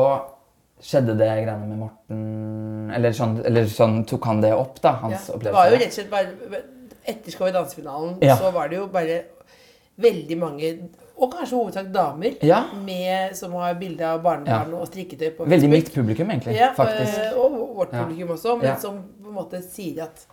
[0.81, 4.93] skjedde det greiene med Morten Eller sånn, eller sånn tok han det opp, da?
[5.01, 5.57] Hans Ja, det opplevelse.
[5.57, 6.61] var jo rett og slett bare
[7.09, 8.35] Etter Skal vi danse-finalen Ja.
[8.37, 9.23] så var det jo bare
[9.99, 10.67] veldig mange,
[11.19, 12.63] og kanskje hovedsak damer, Ja.
[12.85, 16.55] med, som har bilde av barnebarn og strikketøy på Veldig mitt publikum, egentlig.
[16.55, 17.17] Ja, faktisk.
[17.19, 20.25] eh, og vårt publikum også, men som på en måte sier at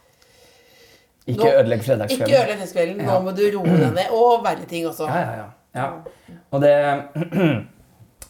[1.27, 3.01] Ikke ødelegg ødelegg ikke ødelegg fredagskvelden.
[3.07, 4.13] nå må du roe deg ned.
[4.15, 5.09] Og verre ting også.
[5.11, 5.81] Ja, ja, ja.
[5.81, 6.37] ja.
[6.55, 6.77] Og det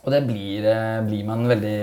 [0.06, 1.78] Og det blir, eh, blir man veldig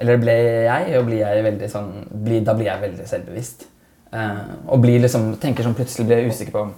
[0.00, 1.90] Eller ble jeg, og blir jeg veldig sånn
[2.24, 3.66] blir, Da blir jeg veldig selvbevisst.
[4.14, 4.40] Eh,
[4.72, 6.72] og blir liksom, tenker sånn plutselig blir jeg usikker på om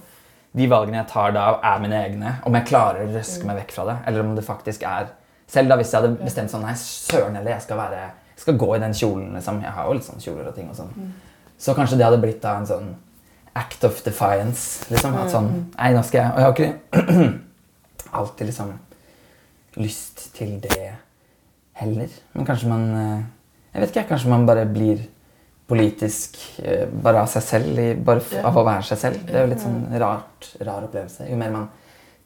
[0.57, 2.31] de valgene jeg tar da, er mine egne.
[2.49, 5.11] Om jeg klarer å røske meg vekk fra det, eller om det faktisk er
[5.47, 7.99] Selv da hvis jeg hadde bestemt sånn Nei, søren heller, jeg skal være
[8.37, 9.61] jeg skal gå i den kjolen, liksom.
[9.63, 10.91] Jeg har jo litt sånn kjoler og ting og sånn.
[11.57, 12.91] Så kanskje det hadde blitt da en sånn
[13.57, 14.85] act of defiance.
[14.91, 15.17] Liksom.
[15.17, 17.37] At sånn Nei, nå skal jeg Og jeg har ikke
[18.21, 18.73] alltid liksom
[19.77, 20.93] lyst til det
[21.77, 22.13] heller.
[22.33, 23.25] Men kanskje man eh,
[23.73, 25.03] Jeg vet ikke, kanskje man bare blir
[25.67, 27.81] politisk eh, bare av seg selv.
[28.07, 29.27] Bare av å være seg selv.
[29.27, 31.27] Det er jo litt sånn rart, rar opplevelse.
[31.29, 31.67] Jo mer man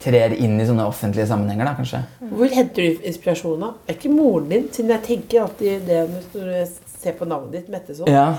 [0.01, 1.99] trer inn i sånne offentlige sammenhenger, da, kanskje.
[2.31, 3.75] Hvor henter du inspirasjon av?
[3.85, 4.63] Er ikke moren din?
[4.73, 6.69] Siden jeg tenker alltid det når jeg
[7.01, 8.09] ser på navnet ditt, Metteson.
[8.09, 8.31] Ja.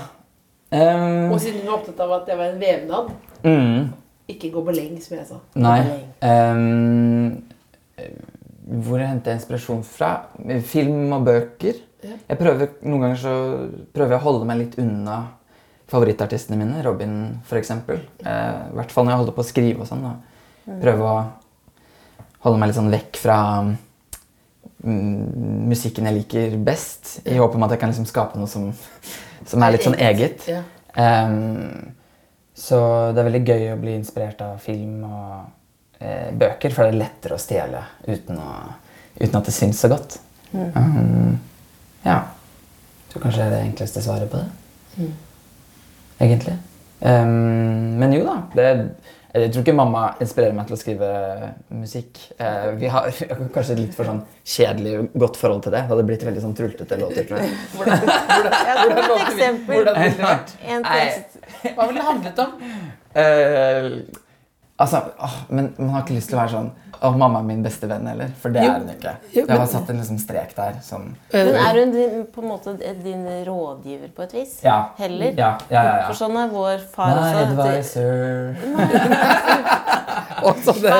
[0.73, 3.11] Ehm, Og siden hun var opptatt av at det var en vevnad.
[3.43, 3.93] mm,
[4.33, 5.39] Ikke gobeleng, som jeg sa.
[5.55, 5.79] nei.
[6.23, 7.43] Um,
[8.63, 10.11] hvor hvor henter jeg inspirasjon fra?
[10.65, 11.75] Film og bøker.
[12.03, 12.15] Ja.
[12.29, 13.33] Jeg prøver, Noen ganger så
[13.93, 15.17] prøver jeg å holde meg litt unna
[15.91, 16.81] favorittartistene mine.
[16.83, 17.69] Robin, f.eks.
[17.71, 20.01] Eh, I hvert fall når jeg holder på å skrive og sånn.
[20.07, 20.13] da.
[20.81, 21.17] Prøve å
[22.47, 23.37] holde meg litt sånn vekk fra
[24.83, 27.19] mm, musikken jeg liker best.
[27.27, 28.71] I håp om at jeg kan liksom skape noe som,
[29.49, 30.47] som er litt sånn eget.
[30.49, 30.61] Ja.
[30.93, 31.93] Um,
[32.53, 32.77] så
[33.13, 35.31] det er veldig gøy å bli inspirert av film og
[35.97, 38.51] eh, bøker, for det er lettere å stjele uten, å,
[39.17, 40.19] uten at det syns så godt.
[40.53, 41.39] Um,
[42.05, 42.19] ja.
[42.19, 45.09] Jeg tror kanskje det er det enkleste svaret på det.
[46.21, 46.55] Egentlig.
[47.01, 48.37] Um, men jo da.
[48.53, 48.69] Det,
[49.33, 51.07] jeg tror ikke mamma inspirerer meg til å skrive
[51.73, 52.19] musikk.
[52.37, 53.07] Eh, vi har
[53.55, 55.81] kanskje et litt for sånn kjedelig godt forhold til det.
[55.87, 57.55] Det hadde blitt veldig sånn trultete låter, tror jeg.
[57.77, 60.53] Hvordan, hvordan, hvordan, hvordan, hvordan, hvordan ville det vært?
[60.67, 60.99] En Nei.
[60.99, 61.39] tekst.
[61.63, 62.53] Hva ville det handlet om?
[63.23, 63.89] Eh,
[64.77, 66.71] altså, åh, men man har ikke lyst til å være sånn
[67.03, 68.29] Å, mamma er min beste venn, eller?
[68.39, 68.69] For det Jo.
[68.71, 69.11] er hun ikke.
[69.33, 71.09] Jo, Jeg har satt en liksom strek der Sånn.
[71.33, 74.53] Men er hun din, på en måte din rådgiver på et vis?
[74.63, 74.77] Ja.
[74.97, 75.33] Heller?
[75.35, 75.95] Ja, ja, ja.
[75.97, 76.05] ja.
[76.07, 77.43] For sånn er vår far My også.
[77.49, 78.55] advisor.
[80.43, 80.93] Og sånn det.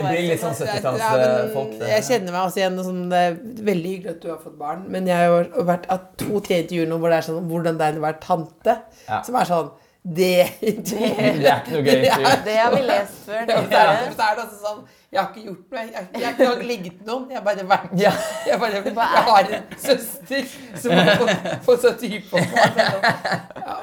[0.00, 1.76] Blir litt sånn 70-tallsfolk.
[1.78, 3.38] men Jeg kjenner meg også igjen sånn, det er
[3.70, 6.98] Veldig hyggelig at du har fått barn, men jeg har vært av to-tre intervjuer nå
[7.00, 8.76] hvor det er sånn hvordan det er å være tante.
[9.06, 9.20] Ja.
[9.26, 9.70] Som er sånn
[10.02, 13.42] Det det, Det er ikke noe gøy er Det har vi lest før.
[13.48, 14.78] Ja, så er det, så er det også sånn
[15.12, 15.82] Jeg har ikke gjort noe.
[15.82, 17.26] Jeg, jeg, jeg har ikke ligget med noen.
[17.28, 21.92] Jeg har bare vært jeg, bare, jeg har en søster som har fått, fått så
[22.00, 22.80] type på meg.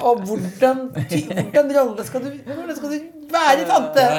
[0.08, 4.10] Og hvordan, hvordan rolle skal du Hvordan skal du være tante?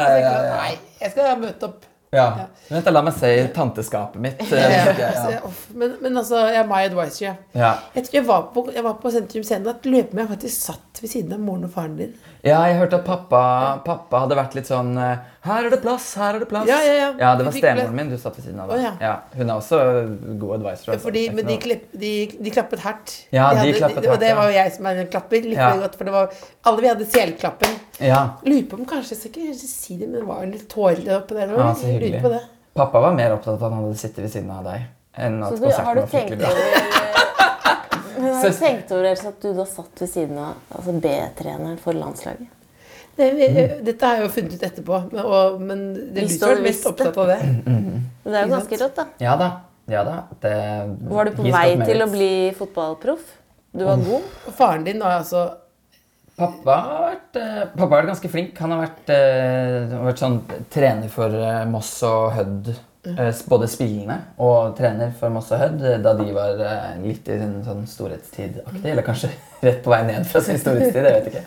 [0.52, 1.88] Nei, jeg skal møte opp.
[2.10, 2.46] Ja.
[2.70, 4.40] Vent, la meg se i tanteskapet mitt.
[4.52, 5.40] eh, Ja,
[5.74, 7.24] Men, men altså, jeg er my advisor.
[7.26, 7.34] Ja.
[7.52, 7.72] Ja.
[7.94, 9.68] Jeg tror jeg var på, jeg var på Sentrum Scene.
[9.68, 12.14] at lurer jeg jeg faktisk satt ved siden av moren og faren din.
[12.44, 13.42] ja, jeg hørte at pappa,
[13.84, 16.66] pappa hadde vært litt sånn eh, Her er det plass, her er det plass.
[16.66, 17.28] Ja, ja, ja.
[17.38, 18.72] det var stemoren min du satt ved siden av.
[18.74, 19.12] Oh, ja.
[19.38, 19.78] Hun er også
[20.40, 20.92] god advisor.
[20.92, 20.98] altså.
[21.04, 22.10] Fordi, men de, klipp, de,
[22.42, 23.14] de klappet hardt.
[23.30, 25.46] Ja, de hadde, klappet Og det var jo jeg som er en klapper.
[25.46, 25.70] Like Ja.
[25.78, 26.34] godt, for det var,
[26.66, 27.78] alle vi hadde selklappen.
[28.02, 28.20] Ja.
[28.42, 31.38] Lurer på om kanskje jeg skal ikke si det, men det var litt tårer oppe
[31.38, 31.54] der.
[31.54, 32.22] Ja, så hyggelig.
[32.26, 32.42] på det.
[32.74, 34.86] Pappa var mer opptatt av at han hadde sittet ved siden av deg.
[35.18, 37.06] enn at Så du, har konserten du var fryktelig bra.
[38.18, 41.94] Men har du tenkt over at du da satt ved siden av altså B-treneren for
[41.94, 42.50] landslaget?
[43.18, 43.84] Det Mm.
[43.84, 46.44] Dette har jeg jo funnet ut etterpå, men, og, men det er Hvis du du
[46.44, 47.38] som er hadde mest opptatt av det.
[47.66, 47.88] Mm.
[48.24, 49.06] Men det er jo ganske rått, da.
[49.24, 49.48] Ja da.
[49.88, 50.16] Ja da.
[50.42, 50.54] Det,
[51.10, 53.32] Var du på vei til å bli fotballproff?
[53.78, 54.28] Du var god?
[54.48, 55.48] Og faren din var altså
[56.38, 58.58] Pappa har vært, eh, pappa har vært ganske flink.
[58.62, 60.36] Han har vært, eh, vært sånn
[60.70, 62.70] trener for eh, Moss og Hødd.
[63.16, 67.28] Eh, både spillende og trener for Moss og Hødd eh, da de var eh, litt
[67.30, 68.82] i sin sånn storhetstid-aktig.
[68.84, 69.30] Eller kanskje
[69.64, 71.06] rett på vei ned fra sin storhetstid.
[71.06, 71.44] Jeg vet ikke.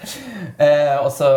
[0.65, 1.29] Eh, og så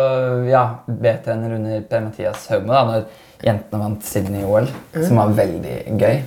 [0.49, 3.05] ja, B-trener under Per-Mathias Haugmo da når
[3.45, 6.21] jentene vant Sydney-OL, som var veldig gøy.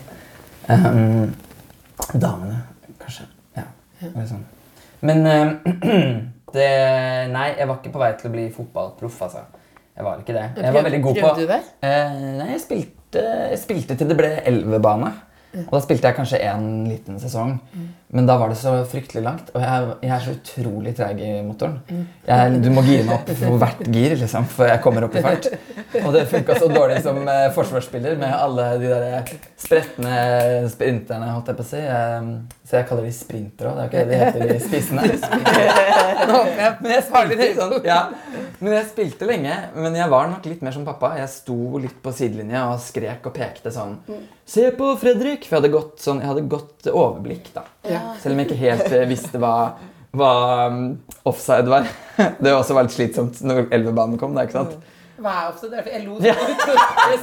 [0.68, 1.32] Um,
[2.12, 2.60] damene,
[3.00, 3.24] kanskje.
[3.56, 3.64] Ja.
[4.04, 4.26] ja.
[4.28, 4.44] sånn.
[5.08, 5.52] Men eh,
[6.56, 6.68] det
[7.32, 9.46] Nei, jeg var ikke på vei til å bli fotballproff, altså.
[9.98, 10.44] Jeg var ikke det.
[10.62, 11.62] Jeg var veldig god på Prøvde du det?
[11.82, 15.14] Eh, nei, jeg spilte, jeg spilte til det ble elvebane.
[15.64, 17.54] Og da spilte jeg kanskje én liten sesong.
[18.12, 19.48] Men da var det så fryktelig langt.
[19.54, 21.78] Og jeg, jeg er så utrolig treig i motoren.
[22.28, 25.24] Jeg, du må gire meg opp for hvert gir liksom, før jeg kommer opp i
[25.24, 25.48] fart.
[26.04, 30.14] Og det funka så dårlig som eh, forsvarsspiller med alle de der spretne
[30.72, 31.84] sprinterne, holdt jeg på å si.
[32.68, 33.78] Så jeg kaller de sprintere òg.
[33.78, 35.04] Det er ikke det de heter, de spissene.
[36.82, 38.00] Men jeg spilte, sånn, ja.
[38.60, 41.14] men jeg spilte lenge, men jeg var nok litt mer som pappa.
[41.16, 43.94] Jeg sto litt på sidelinja og skrek og pekte sånn
[44.48, 45.46] Se på Fredrik!
[45.46, 47.64] For jeg hadde godt, sånn, jeg hadde godt overblikk, da.
[48.20, 49.54] Selv om jeg ikke helt eh, visste hva,
[50.18, 50.32] hva
[50.68, 50.82] um,
[51.30, 51.88] offside var.
[52.42, 54.36] Det var også var litt slitsomt når elvebanen kom.
[54.36, 54.76] da, ikke sant?
[55.18, 55.70] Hva er offside?
[55.74, 56.18] Det Jeg lo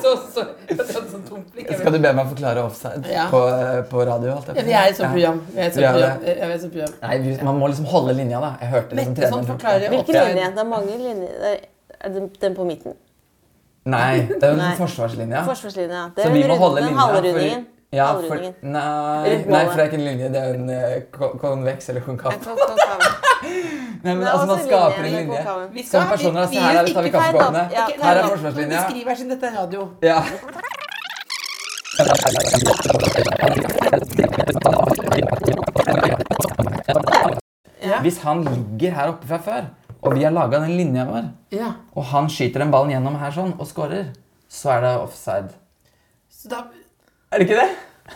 [0.02, 0.44] så så,
[0.76, 1.70] så, sånn blikk.
[1.80, 3.28] Skal du be meg forklare offside Ja.
[3.32, 4.34] på, eh, på radio?
[4.36, 5.40] Alt Ja, vi er i et sånt program.
[5.54, 6.26] Vi er et sånt Ja, program.
[6.26, 6.94] Jeg er i et sånt program.
[7.02, 8.52] Nei, vi, Man må liksom holde linja, da.
[8.62, 9.48] Jeg hørte liksom Mette sånn
[9.96, 10.52] Hvilken linje?
[10.56, 11.40] Det er mange linjer.
[11.54, 12.94] Er- det den på midten?
[13.86, 15.46] Nei, det er jo forsvarslinja.
[15.46, 16.12] Forsvarslinja.
[16.16, 17.22] Det Så er vi må holde linja.
[17.22, 17.75] Den for-.
[17.96, 20.30] Ja, for, nei, nei, for det er ikke en linje.
[20.34, 22.36] Det er en ko- konveks eller konkav.
[22.44, 22.58] Kon-
[24.06, 25.30] Nei, men altså, man skaper linje, en
[25.74, 25.86] linje.
[25.90, 27.64] Som personer, altså, vi- her er tar vi kaffekoppene.
[28.04, 28.82] Her er forsvarslinja.
[28.82, 29.90] Vi skriver jeg dette er radio.
[30.02, 30.20] Ja.
[37.86, 38.00] Ja.
[38.02, 39.68] Hvis han ligger her oppe fra før,
[40.02, 41.28] og vi har laga den linja vår,
[41.96, 44.08] og han skyter den ballen gjennom her sånn og scorer,
[44.50, 45.54] så er det offside.
[46.32, 46.64] Så da
[47.36, 47.70] Er det ikke det?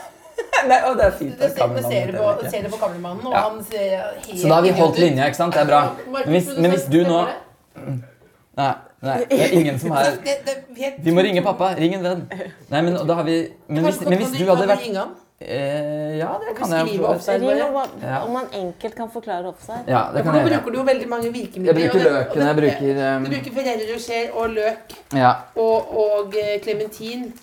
[0.70, 1.36] Nei, og det er fint.
[1.40, 3.42] Du, ser, du ser, det på, du ser det på kameramannen, og Ja.
[3.50, 3.90] han ser
[4.26, 5.54] helt Så da har vi holdt linja, ikke sant?
[5.54, 5.82] Det er bra.
[6.14, 7.20] Men hvis, men hvis du nå
[8.60, 8.74] Nei,
[9.08, 11.74] nei, det er ingen som helt- Vi må ringe pappa.
[11.80, 12.24] Ring en venn.
[12.72, 14.88] Nei, men da har vi Men hvis, men hvis du- hadde vært
[15.42, 17.00] eh, Ja, det kan jeg.
[17.04, 19.84] Om, man enkelt kan forklare offside.
[19.88, 20.60] Ja, det kan jeg gjøre.
[20.60, 21.80] bruker du jo veldig mange virkemidler.
[21.80, 25.32] Jeg bruker løken, jeg bruker um, Du bruker Ferrero Rocher og løk Ja.
[25.56, 27.34] og, og eh, klementin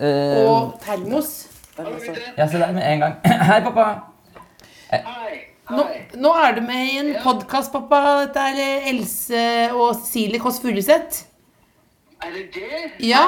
[0.00, 1.30] eh, og termos.
[2.36, 3.14] Ja, se der med en gang.
[3.50, 3.86] Hei, pappa.
[4.90, 5.38] Hei.
[5.70, 5.84] Nå,
[6.18, 8.00] nå er du med i en podkast, pappa.
[8.24, 9.42] Dette er eh, Else
[9.76, 11.24] og Cecilie Kåss Furuseth.
[12.20, 12.80] Er det det?
[13.06, 13.22] Ja.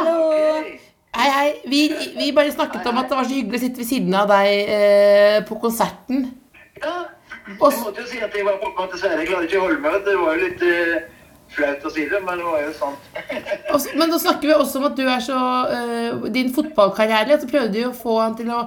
[1.16, 1.48] Hei, hei.
[1.70, 1.82] Vi,
[2.16, 4.72] vi bare snakket om at det var så hyggelig å sitte ved siden av deg
[4.76, 6.30] eh, på konserten.
[6.82, 6.96] Ja.
[7.46, 9.22] Jeg måtte jo si at jeg var pappa til Sverre.
[9.22, 9.96] Jeg klarer ikke å holde meg.
[10.06, 11.21] Det var jo litt eh,
[11.56, 13.10] flaut å si det, men det var jo sant.
[13.74, 17.38] også, men da snakker vi også om at du er så uh, Din fotballkarriere.
[17.40, 18.62] Så prøvde du å få han til å,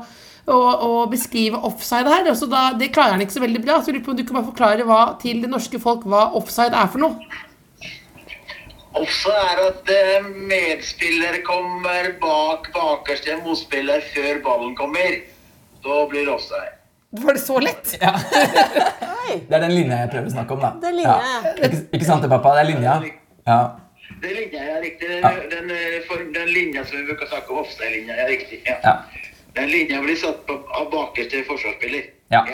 [0.45, 2.29] å, å beskrive offside her.
[2.37, 3.79] Så da, det klarer han ikke så veldig bra.
[3.81, 6.29] Så jeg lurer på om du kan bare forklare hva, til det norske folk hva
[6.39, 7.43] offside er for noe.
[8.95, 15.19] Offside er at eh, medspiller kommer bak bakerste motspiller før ballen kommer.
[15.83, 16.84] Da blir det offside.
[17.11, 17.95] Var det så lett?
[19.49, 20.69] Det er den linja jeg prøver å snakke om, da.
[20.81, 21.53] Det er linja, Ja.
[21.65, 22.51] Ikke, ikke sant det, pappa?
[22.55, 22.93] Det er linja.
[23.49, 23.57] Ja.
[24.21, 25.07] Det er linja, ja, riktig.
[25.09, 25.31] Den, Ja.
[25.51, 28.59] den, eh, den linja som vi bruker å snakke om, offside-linja, ja, riktig.
[28.67, 28.75] Ja.
[28.83, 28.93] Ja.
[29.55, 32.09] Den linja blir satt på av bakerste forsvarsspiller.
[32.31, 32.45] ja.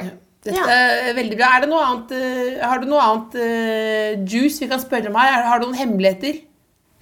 [0.41, 1.47] Dette er veldig bra.
[1.55, 5.15] Er det noe annet, eh, har du noe annet uh, juice vi kan spørre om
[5.19, 5.35] her?
[5.37, 6.39] Er- Har du noen hemmeligheter?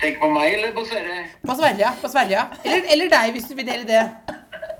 [0.01, 1.21] Tenk på meg eller på Sverre?
[1.47, 1.91] På Sverige, ja.
[2.01, 2.43] På Sverige, ja.
[2.65, 4.01] Eller, eller deg, hvis du vil dele det.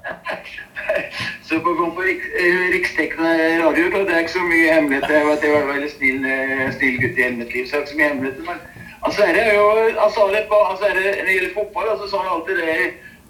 [1.50, 3.32] Så på gå på eh, riksdekkende
[3.64, 5.16] radio, da, det er ikke så mye hemmeligheter.
[5.18, 7.78] Jeg vet jeg var veldig snill, eh, snill gutt i hele mitt liv, så det
[7.78, 8.44] er ikke så mye hemmeligheter.
[8.50, 8.60] Men
[9.04, 11.96] han Sverre er jo, han sa det på, han Sverre, når det gjelder fotball, da,
[12.04, 12.76] så sa han alltid det,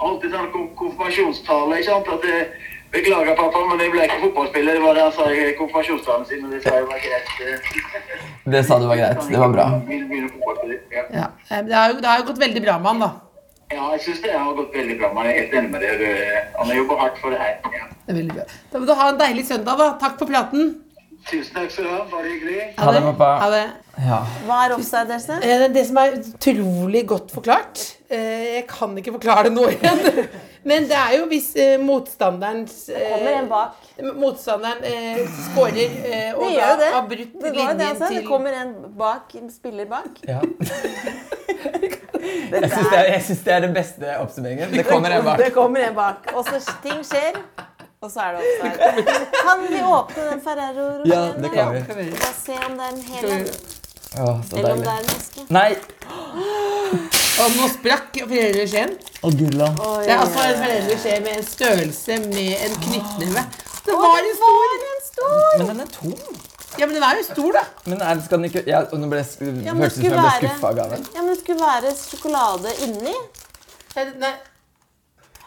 [0.09, 2.11] alltid sånn konfirmasjonstale, ikke sant?
[2.17, 2.41] At det,
[2.91, 6.45] beklager pappa, men jeg ble ikke fotballspiller, det var det han sa i konfirmasjonstalen sin,
[6.45, 7.29] og det sa jeg var greit.
[7.45, 7.57] eh.
[8.49, 9.19] Det sa du var greit.
[9.29, 9.65] Det var bra.
[11.13, 11.27] Ja.
[11.51, 13.11] Eh, Det har jo, det har jo gått veldig bra med han, da.
[13.69, 16.11] Ja, jeg synes det har gått veldig bra, Man er helt enig med det.
[16.57, 17.57] Han har jobbet hardt for det her.
[17.69, 17.85] Ja.
[18.05, 18.45] Det er veldig bra.
[18.71, 19.89] Da må du ha en deilig søndag, da.
[20.01, 20.71] Takk for praten.
[21.29, 22.59] Tusen takk skal du ha, bare hyggelig.
[22.79, 23.01] Ha det.
[23.43, 23.63] Ha det.
[23.99, 24.19] Ja.
[24.47, 25.37] Hva er offside, Else?
[25.43, 29.99] Eh, Det som er utrolig godt forklart eh, Jeg kan ikke forklare det nå igjen.
[30.69, 33.75] Men det er jo hvis eh, motstanderens eh, Kommer en bak.
[34.23, 36.91] Motstanderen eh, skårer eh, og da gjør jo det.
[36.95, 40.23] har brutt linjen til Det kommer en bak, en spiller bak.
[40.27, 40.39] ja.
[42.51, 42.69] Jeg
[43.23, 44.71] syns det, det er den beste oppsummeringen.
[44.73, 45.41] Det kommer en bak.
[45.41, 46.31] Det kommer en bak.
[46.33, 47.37] Og så ting skjer,
[48.01, 49.15] og så er det offside.
[49.43, 51.13] Kan vi åpne den Ferrero Rocher?
[51.13, 52.07] Ja, det kan vi.
[52.15, 53.47] Og se om det er en hel en,
[54.09, 55.47] Å, så eller om det er en eske.
[55.53, 55.71] Nei!
[57.39, 59.69] Og nå sprakk Ferrero gudla.
[59.85, 60.61] Oi, Det er altså en.
[60.63, 63.45] Ferrero Rocher med en størrelse med en knyttneve.
[63.85, 64.73] Det var det en stor!
[64.73, 65.43] var en stor!
[65.57, 66.39] Men den er tom.
[66.77, 67.63] Ja, men den er jo stor, da.
[67.89, 70.03] Men er, skal den ikke ja, og Nå ble jeg Ja, men det hørtes ut
[70.03, 71.05] som jeg ble skuffa av gaven.
[71.15, 73.15] Ja, men det skulle være sjokolade inni.
[74.19, 74.33] Nei,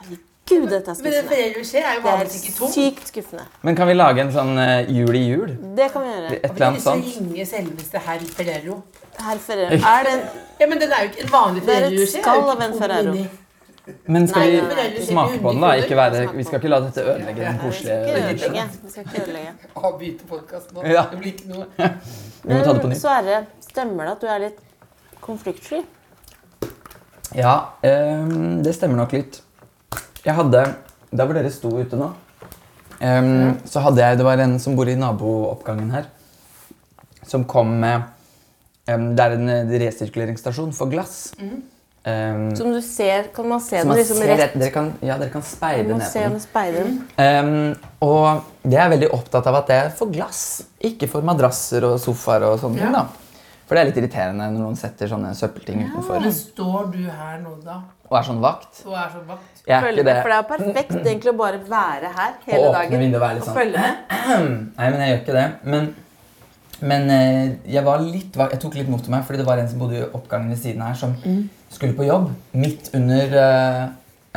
[0.03, 1.03] Herregud, dette er skuffende.
[1.03, 2.73] men det, skje Ferrero er jo Det vanligvis ikke er tom.
[2.75, 3.45] sykt skuffende.
[3.63, 5.53] Men kan vi lage en sånn uh, jul i jul?
[5.79, 6.33] Det kan vi gjøre.
[6.41, 7.07] Et eller annet Så sånt?
[7.07, 8.81] ringer selveste herr Ferrero.
[9.23, 9.79] Herr Ferrero.
[9.79, 10.27] Er det en
[10.61, 12.77] Ja, men den er jo ikke en vanlig Det er et skall er av en
[12.79, 13.15] Ferrero.
[14.07, 15.05] Men skal Nei, vi nei, nei.
[15.07, 15.71] smake på den, da?
[15.83, 18.27] Ikke være, vi skal ikke la dette ødelegge den koselige.
[18.31, 19.55] Vi skal ikke ødelegge.
[19.89, 20.85] Avbryte podkasten nå.
[20.87, 21.67] Det blir ikke noe.
[22.45, 23.01] Vi må ta det på nytt.
[23.01, 24.63] Sverre, stemmer det at du er litt
[25.23, 25.83] konfliktsky?
[27.39, 29.41] Ja, um, det stemmer nok litt.
[30.23, 30.63] Jeg hadde
[31.11, 32.13] Da hvor dere sto ute nå,
[33.03, 33.31] um,
[33.67, 36.07] så hadde jeg Det var en som bor i nabooppgangen her,
[37.27, 38.07] som kom med
[38.91, 41.33] um, Det er en eh, resirkuleringsstasjon for glass.
[42.05, 45.31] Ehm, Som du ser, kan man se den liksom rett rett, dere kan, ja, dere
[45.31, 46.97] kan speide ned speideren.
[47.23, 51.87] Ehm, og jeg er veldig opptatt av at det er for glass, ikke for madrasser
[51.87, 52.43] og sofaer.
[52.51, 53.05] og sånne ting da.
[53.69, 57.39] For det er litt irriterende når noen setter sånne søppelting utenfor Men står du her
[57.41, 57.79] nå, da,
[58.11, 58.83] og er sånn vakt.
[58.85, 59.63] og er sånn vakt?
[59.65, 60.23] Jeg er Følge ikke med, det.
[60.23, 62.99] for det er perfekt egentlig å bare være her hele åpne dagen.
[63.07, 63.55] vinduet og og sånn.
[63.55, 63.95] følge med.
[64.79, 65.47] Nei, men jeg gjør ikke det.
[65.63, 65.95] Men,
[66.83, 69.83] men eh, jeg var litt Jeg tok litt mot meg, fordi det var en som
[69.83, 71.15] bodde i oppgangen ved siden her, som
[71.73, 73.37] skulle på jobb midt under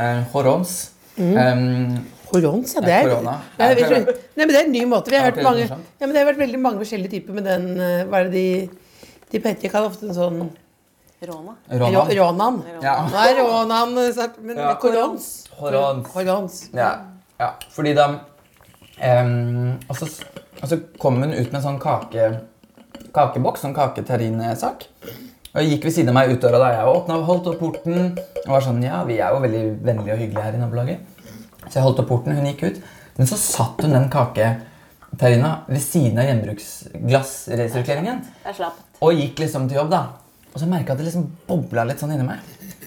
[0.00, 0.76] uh, Horons.
[1.18, 1.98] Um,
[2.32, 2.82] Horons, ja.
[2.84, 3.10] Det er.
[3.12, 3.36] Ja,
[3.72, 3.98] jeg Ja.
[4.36, 5.10] Nei, men det er en ny måte.
[5.12, 7.68] Vi har hørt mange, ja, men det har vært veldig mange forskjellige typer med den
[8.10, 8.46] Hva er det de
[9.32, 10.46] De Petter kaller ofte en sånn
[11.22, 11.56] Rona.
[11.70, 12.62] Ronan.
[12.62, 13.08] Rå- Ja.
[13.08, 14.74] Nå er rånan eh, men Ja.
[14.74, 15.48] korons.
[15.58, 16.08] Horons.
[16.12, 16.70] Horons.
[16.74, 17.06] Ja,
[17.40, 17.54] ja.
[17.70, 18.20] fordi da
[19.02, 20.06] um, og, så,
[20.62, 22.28] og så kom hun ut med en sånn kake,
[23.14, 24.86] kakeboks, sånn kaketerrinesak.
[25.56, 27.60] Og jeg gikk ved siden av meg ut døra da jeg åpna og holdt opp
[27.62, 27.98] porten.
[28.44, 30.98] Og var sånn, ja, vi er jo veldig vennlige og hyggelige her i nabolaget.
[31.66, 32.76] Så jeg holdt opp porten, hun gikk ut.
[33.16, 38.18] Men så satt hun den kaketerrina ved siden av gjenbruksglassresirkuleringen.
[38.44, 38.54] Er.
[39.00, 40.02] Og gikk liksom til jobb, da.
[40.52, 42.40] Og så merka jeg at det liksom bobla litt sånn inni meg.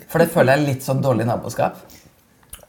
[0.10, 1.76] For det føler jeg er litt sånn dårlig naboskap.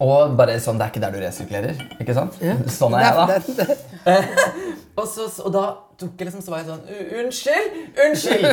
[0.00, 1.80] Og bare sånn, det er ikke der du resirkulerer.
[2.00, 2.38] Ikke sant?
[2.40, 2.54] Ja.
[2.72, 4.16] Sånn er jeg, da.
[5.00, 5.62] Og, så, og da
[6.00, 6.82] tok jeg liksom, så var jeg sånn
[7.22, 7.76] Unnskyld!
[8.04, 8.48] Unnskyld!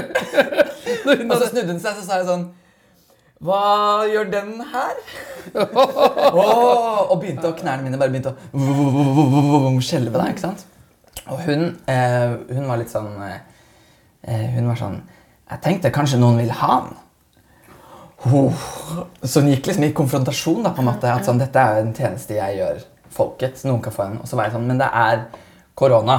[1.31, 2.45] og så snudde hun seg, så sa jeg sånn
[3.43, 5.01] Hva gjør den her?
[5.57, 10.15] oh, og begynte å knærne mine bare begynte å skjelve.
[10.15, 10.63] da, ikke sant?
[11.27, 13.39] Og hun, eh, hun var litt sånn eh,
[14.23, 16.95] eh, Hun var sånn Jeg tenkte kanskje noen vil ha den.
[18.25, 18.53] Oh.
[19.21, 20.63] Så hun gikk liksom i konfrontasjon.
[20.63, 22.81] da, på en måte, at sånn, Dette er en tjeneste jeg gjør
[23.13, 23.61] folket.
[23.67, 24.17] Noen kan få en.
[24.23, 25.27] Og så var jeg sånn Men det er
[25.77, 26.17] korona.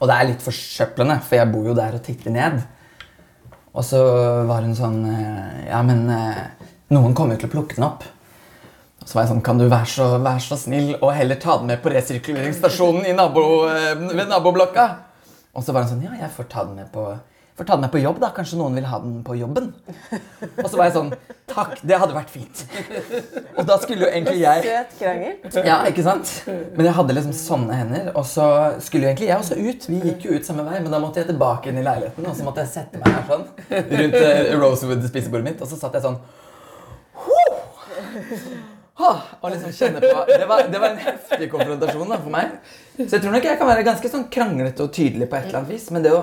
[0.00, 2.62] Og det er litt forsøplende, for jeg bor jo der og titter ned.
[3.72, 4.00] Og så
[4.48, 6.42] var hun sånn eh, Ja, men eh,
[6.92, 8.04] noen kommer jo til å plukke den opp.
[9.02, 11.56] Og så var jeg sånn Kan du være så, være så snill og heller ta
[11.60, 14.88] den med på resirkuleringsstasjonen i nabo, eh, ved naboblokka?
[15.52, 17.06] Og så var hun sånn Ja, jeg får ta den med på
[17.56, 18.30] får ta den med på jobb, da.
[18.36, 19.70] Kanskje noen vil ha den på jobben?
[20.62, 21.14] Og så var jeg sånn
[21.52, 22.62] Takk, det hadde vært fint.
[23.60, 25.66] Og da skulle jo egentlig jeg Søt krangel.
[25.68, 26.30] ja, ikke sant?
[26.48, 28.08] Men jeg hadde liksom sånne hender.
[28.16, 28.46] Og så
[28.80, 29.88] skulle jo egentlig jeg også ut.
[29.92, 32.24] Vi gikk jo ut samme vei, men da måtte jeg tilbake inn i leiligheten.
[32.24, 35.60] Og så måtte jeg sette meg her sånn rundt uh, Rosewood-spisebordet mitt.
[35.60, 36.22] Og så satt jeg sånn!
[39.42, 42.52] Og liksom det var, det var en heftig konfrontasjon da, for meg.
[42.96, 45.62] Så jeg tror nok jeg kan være ganske sånn kranglete og tydelig på et eller
[45.62, 45.88] annet vis.
[45.94, 46.22] Men det å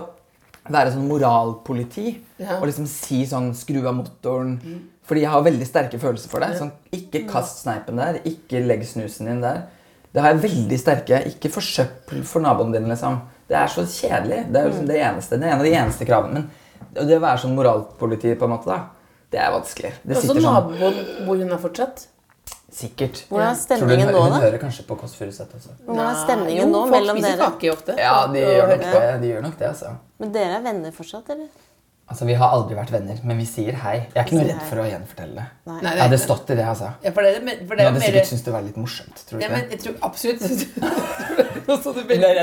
[0.67, 2.57] være sånn moralpoliti Ja.
[2.59, 4.59] og liksom si sånn skru av motoren
[5.09, 6.59] Fordi jeg har veldig sterke følelser for det.
[6.59, 8.19] Sånn, ikke kast sneipen der.
[8.29, 9.63] Ikke legg snusen din der.
[10.13, 11.23] Det har jeg veldig sterke.
[11.25, 13.17] Ikke forsøpl for naboen din, liksom.
[13.49, 14.51] Det er så kjedelig.
[14.51, 15.39] Det er jo liksom det eneste.
[15.39, 16.43] Det er en av de eneste kravene.
[16.93, 18.77] Men det å være sånn moralpoliti, på en måte, da,
[19.31, 19.91] det er vanskelig.
[20.05, 22.05] Det Også sitter sånn naboen hvor hun er fortsatt.
[22.71, 23.23] Sikkert.
[23.29, 24.41] Hvordan er stemningen hun, nå, hun da?
[24.45, 25.73] hører kanskje på Kåss Furuseth også.
[25.85, 27.47] Hvordan er stemningen jo, nå folk mellom spiser dere?
[27.55, 27.95] kake ofte.
[27.97, 29.07] Ja, de Og gjør nok det.
[29.23, 29.95] De gjør nok det, altså.
[30.19, 31.49] Men dere er venner fortsatt, eller?
[32.09, 33.95] Altså, Vi har aldri vært venner, men vi sier hei.
[34.15, 35.43] Jeg er ikke noe redd for å gjenfortelle det.
[35.69, 35.75] Nei.
[35.85, 36.87] Nei, Jeg hadde stått i det, altså.
[37.05, 39.19] Ja, for det, men- for det er hadde mer sikkert syntes det var litt morsomt.
[39.29, 40.41] tror du ja, ikke men jeg tror absolutt
[41.69, 42.29] Nå så du veldig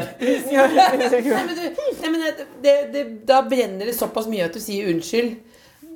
[0.55, 1.65] Nei, men, du,
[2.03, 5.35] nei, men det, det, det, Da brenner det såpass mye at du sier unnskyld.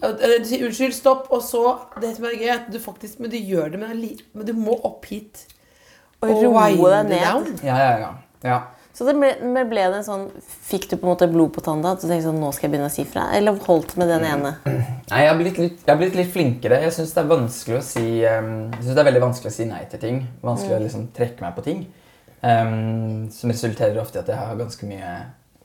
[0.02, 3.20] Eh, Du sier unnskyld, stopp, og så Det som er gøy, er at du faktisk
[3.20, 5.46] Men du gjør det, men, men du må opp hit.
[6.20, 7.24] Og roe deg ned.
[7.24, 7.48] down.
[7.64, 8.12] Ja, ja, ja.
[8.44, 8.60] ja.
[8.92, 10.26] Så det ble, ble det sånn
[10.66, 11.94] Fikk du på en måte blod på tanna?
[11.94, 13.28] At du tenkte sånn, nå skal jeg begynne å si fra?
[13.36, 14.50] Eller holdt med den ene?
[14.66, 16.80] Nei, jeg har blitt litt, jeg har blitt litt flinkere.
[16.84, 19.56] Jeg syns det er vanskelig å si um, Jeg synes det er veldig vanskelig å
[19.56, 20.20] si nei til ting.
[20.44, 21.80] Vanskelig å liksom trekke meg på ting.
[22.40, 25.14] Um, som resulterer ofte i at jeg har ganske mye,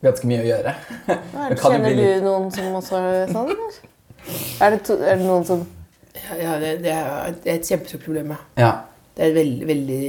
[0.04, 0.74] ganske mye å gjøre.
[1.08, 3.52] Er Det kjenner du noen som også er sånn?
[4.60, 5.66] Er det, to, er det noen som
[6.16, 8.38] Ja, ja det, det, er, det er et kjempestort problem, ja.
[8.62, 8.70] Ja.
[9.16, 10.00] Det er veldig, veldig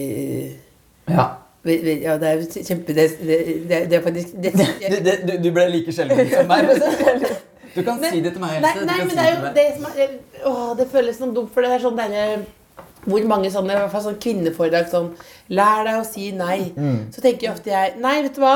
[1.09, 1.25] ja.
[1.63, 3.37] ve- ve- Ja, det er kjempe Det, det,
[3.69, 4.53] det, det er faktisk det,
[4.91, 6.71] Du, det, du, du ble like sjelden som meg.
[7.75, 8.57] Du kan si det til meg.
[8.63, 10.15] Nei, nei men si det er jo det som er
[10.49, 12.45] Åh, det føles sånn dumt, for det er sånn derre
[13.07, 15.11] hvor mange sånne, i hvert fall sånn kvinneforedrag sånn
[15.55, 16.73] Lær deg å si nei.
[16.75, 17.05] Mm.
[17.15, 18.55] Så tenker jeg ofte jeg Nei, vet du hva?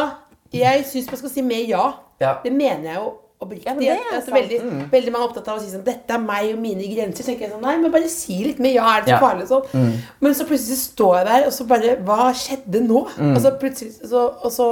[0.52, 1.86] Jeg syns man skal si mer ja.
[2.20, 2.34] Ja.
[2.44, 3.66] Det mener jeg jo oppriktig.
[3.68, 6.14] Ja, det er Altså, veldig, veldig, veldig mange er opptatt av å si sånn Dette
[6.18, 7.24] er meg og mine grenser.
[7.24, 8.86] Så tenker jeg sånn Nei, men bare si litt mer ja.
[8.98, 9.24] Er det så Ja.
[9.24, 9.48] farlig?
[9.50, 9.96] Sånn.
[10.22, 13.02] Men så plutselig står jeg der, og så bare Hva skjedde nå?
[13.36, 14.70] Og så plutselig så, Og så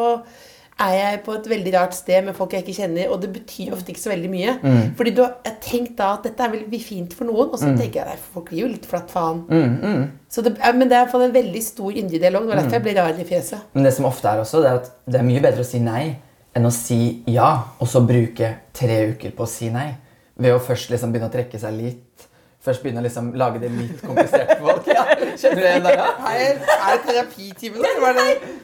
[0.80, 3.74] er jeg på et veldig rart sted med folk jeg ikke kjenner, og det betyr
[3.76, 4.54] ofte ikke så veldig mye.
[4.96, 8.00] Fordi du har tenkt da at dette er veldig fint for noen, og så tenker
[8.00, 9.42] jeg nei, folk gir jo litt flatt faen.
[10.32, 12.48] Så det, ja, men det er i hvert fall en veldig stor indre dialog.
[12.48, 13.60] Det var derfor jeg ble rar i fjeset.
[13.74, 15.80] Men det som ofte er også, det er at det er mye bedre å si
[15.84, 16.16] nei
[16.60, 17.00] enn å si
[17.32, 19.94] ja, og så bruke tre uker på å si nei.
[20.40, 22.28] Ved å først liksom begynne å trekke seg litt.
[22.64, 24.90] Først begynne å liksom lage det litt komplisert for folk.
[24.92, 25.06] Ja,
[25.40, 25.94] Kjenner du igjen det?
[25.96, 26.10] Ja?
[26.30, 27.94] Er, er det terapitimen, det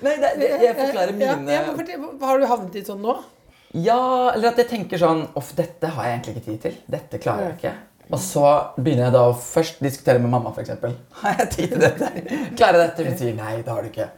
[0.04, 3.16] Nei, det, det, jeg forklarer mine ja, ja, Har du havnet i sånn nå?
[3.76, 4.00] Ja,
[4.34, 6.76] eller at jeg tenker sånn Off, dette har jeg egentlig ikke tid til.
[6.92, 7.74] Dette klarer jeg ikke.
[8.12, 8.44] Og så
[8.76, 10.76] begynner jeg da å først diskutere med mamma, f.eks.
[11.24, 12.12] Har jeg tid til dette?
[12.60, 13.08] Klarer jeg dette?
[13.08, 14.12] Hun sier nei, det har du ikke.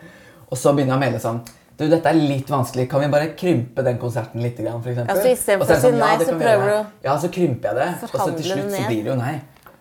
[0.50, 1.40] Og så begynner jeg å melde sånn
[1.78, 2.88] Du, dette er litt vanskelig.
[2.90, 4.58] Kan vi bare krympe den konserten litt?
[4.58, 5.14] Grann, for eksempel?
[5.14, 7.30] Ja, så i stedet for er å si nei, det så prøver du Ja, så
[7.34, 7.90] krymper jeg det.
[8.08, 9.36] Og så til slutt så blir det jo nei.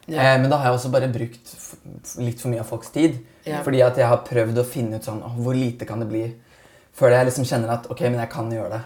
[0.06, 1.54] Eh, men da har jeg også bare brukt
[2.22, 3.16] litt for mye av folks tid.
[3.46, 3.62] Ja.
[3.64, 6.26] Fordi at jeg har prøvd å finne ut sånn hvor lite kan det bli
[6.96, 8.82] før jeg liksom kjenner at ok, men jeg kan gjøre det.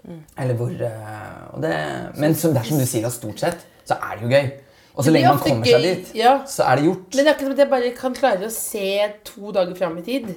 [0.00, 0.20] Mm.
[0.44, 1.74] Eller hvor og det,
[2.16, 4.46] Men så, det er du sier, at stort sett så er det jo gøy.
[4.94, 6.32] Og så lenge man kommer kommer seg dit, ja.
[6.48, 7.04] så er det gjort.
[7.14, 8.88] Men det er ikke som at jeg bare kan klare å se
[9.28, 10.32] to dager fram i tid.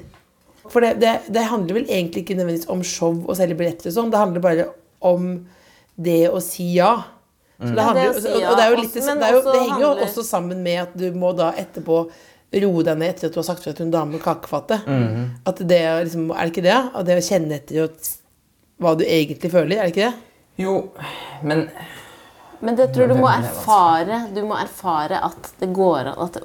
[0.72, 3.96] For det, det, det handler vel egentlig ikke nødvendigvis om show og selge billetter og
[3.98, 4.12] sånn.
[4.14, 4.68] Det handler bare
[5.04, 5.26] om
[6.00, 6.94] det å si ja.
[7.60, 8.16] Så det, handler, og-
[8.52, 10.64] og det, er jo litt, det, men er jo, det henger jo handler- også sammen
[10.64, 11.98] med at du må da etterpå
[12.64, 14.86] roe deg ned etter at du har sagt fra til en dame med kakefattet.
[14.88, 15.30] Mm.
[15.46, 16.80] At det er liksom, Er det ikke det?
[16.94, 18.10] At det å kjenne etter og
[18.84, 20.14] hva du egentlig føler, er det ikke det?
[20.64, 20.92] Jo,
[21.44, 21.70] men
[22.62, 24.34] Men det tror du må erfare.
[24.34, 26.38] Du må erfare at det går an at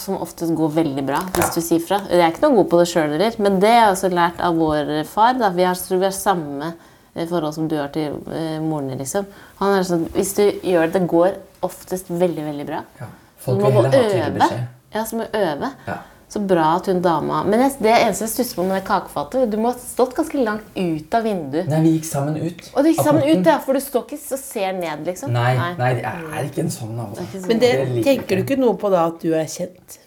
[0.00, 2.00] som oftest går veldig bra hvis du sier fra.
[2.08, 4.40] Jeg er ikke noe god på det sjøl heller, men det har jeg også lært
[4.44, 5.34] av vår far.
[5.40, 5.50] Da.
[5.56, 6.70] Vi har, vi har samme
[7.14, 9.02] eh, forhold som du har til eh, moren din.
[9.02, 9.28] Liksom.
[9.60, 11.36] Han er sånn, hvis du gjør det, det går
[11.68, 12.80] oftest veldig, veldig bra.
[13.00, 13.10] ja,
[13.44, 14.48] folk du må gå øve.
[14.92, 15.74] Ja, så må øve.
[15.88, 16.00] Ja.
[16.32, 19.50] Så bra at hun dama Men jeg, det eneste jeg stusser på med det kakefatet
[19.52, 21.68] Du må ha stått ganske langt ut av vinduet.
[21.68, 22.68] Nei, vi gikk sammen ut.
[22.72, 23.42] Og du gikk sammen porten.
[23.42, 25.34] ut, ja, for du står ikke og ser ned, liksom.
[25.34, 27.26] Nei, nei, det er ikke en sånn altså.
[27.34, 27.48] sånn.
[27.50, 29.98] Men det, Det tenker du ikke noe på da at du er kjent?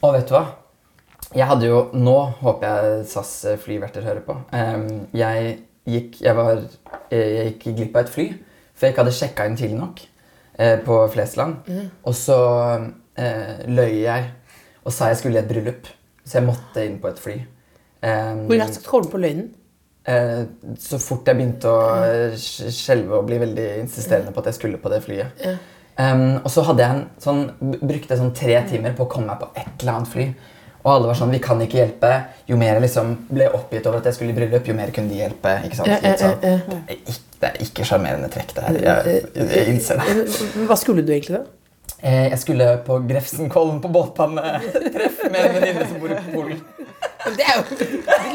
[0.00, 0.44] Og vet du hva?
[1.36, 3.32] Jeg hadde jo Nå håper jeg SAS
[3.62, 4.36] flyverter hører på.
[4.56, 4.86] Ehm,
[5.16, 5.54] jeg,
[5.86, 6.64] gikk, jeg, var,
[7.12, 8.28] eh, jeg gikk glipp av et fly,
[8.74, 10.02] for jeg ikke hadde sjekka inn tidlig nok
[10.58, 11.70] eh, på Flesland.
[12.02, 12.38] Og så
[13.14, 14.30] eh, løy jeg
[14.88, 15.88] og sa jeg skulle i et bryllup,
[16.24, 17.38] så jeg måtte inn på et fly.
[18.00, 19.50] Um, Hvor raskt kom du på løgnen?
[20.08, 20.46] Uh,
[20.80, 22.36] så fort jeg begynte å eh,
[22.72, 25.42] skjelve og bli veldig insisterende på at jeg skulle på det flyet.
[25.98, 27.42] Um, og så hadde jeg en sånn,
[27.82, 30.28] brukte jeg sånn tre timer på å komme meg på et eller annet fly.
[30.78, 32.12] Og alle var sånn Vi kan ikke hjelpe.
[32.48, 35.10] Jo mer jeg liksom ble oppgitt over at jeg skulle i bryllup, jo mer kunne
[35.12, 35.56] de hjelpe.
[35.66, 35.90] ikke sant?
[35.90, 36.38] Litt sånn.
[37.38, 38.78] Det er ikke- er sjarmerende trekk, det her.
[39.04, 40.28] Jeg, jeg innser det.
[40.70, 41.44] Hva skulle du egentlig da?
[42.02, 46.60] Eh, Jeg skulle på Grefsenkollen på båtpannetreff med en venninne som bor i Polen.
[47.34, 47.78] Det er jo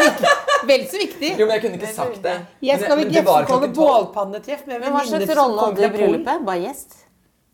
[0.02, 0.34] like,
[0.68, 1.30] vel så viktig.
[1.40, 2.36] Jo, men jeg kunne ikke sagt det.
[2.68, 6.44] Jeg skal vi Grefsenkollen bålpannetreff med Men hva slags som rolle hadde du i bryllupet?
[6.50, 7.00] Bare gjest?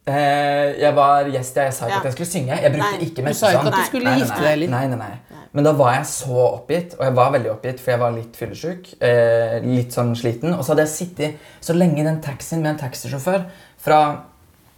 [0.10, 1.58] Eh, jeg var gjest.
[1.62, 2.00] Jeg sa ikke Ja.
[2.00, 2.58] at jeg skulle synge.
[2.64, 4.72] Jeg brukte Nei, ikke du sa ikke at du skulle gifte deg, eller?
[4.74, 5.46] Nei, nei, nei.
[5.54, 8.36] Men da var jeg så oppgitt, og jeg var veldig oppgitt, for jeg var litt
[8.38, 8.90] fyllesyk.
[9.02, 10.54] Eh, litt sånn sliten.
[10.58, 13.46] Og så hadde jeg sittet så lenge i den taxien med en taxisjåfør
[13.82, 14.02] fra,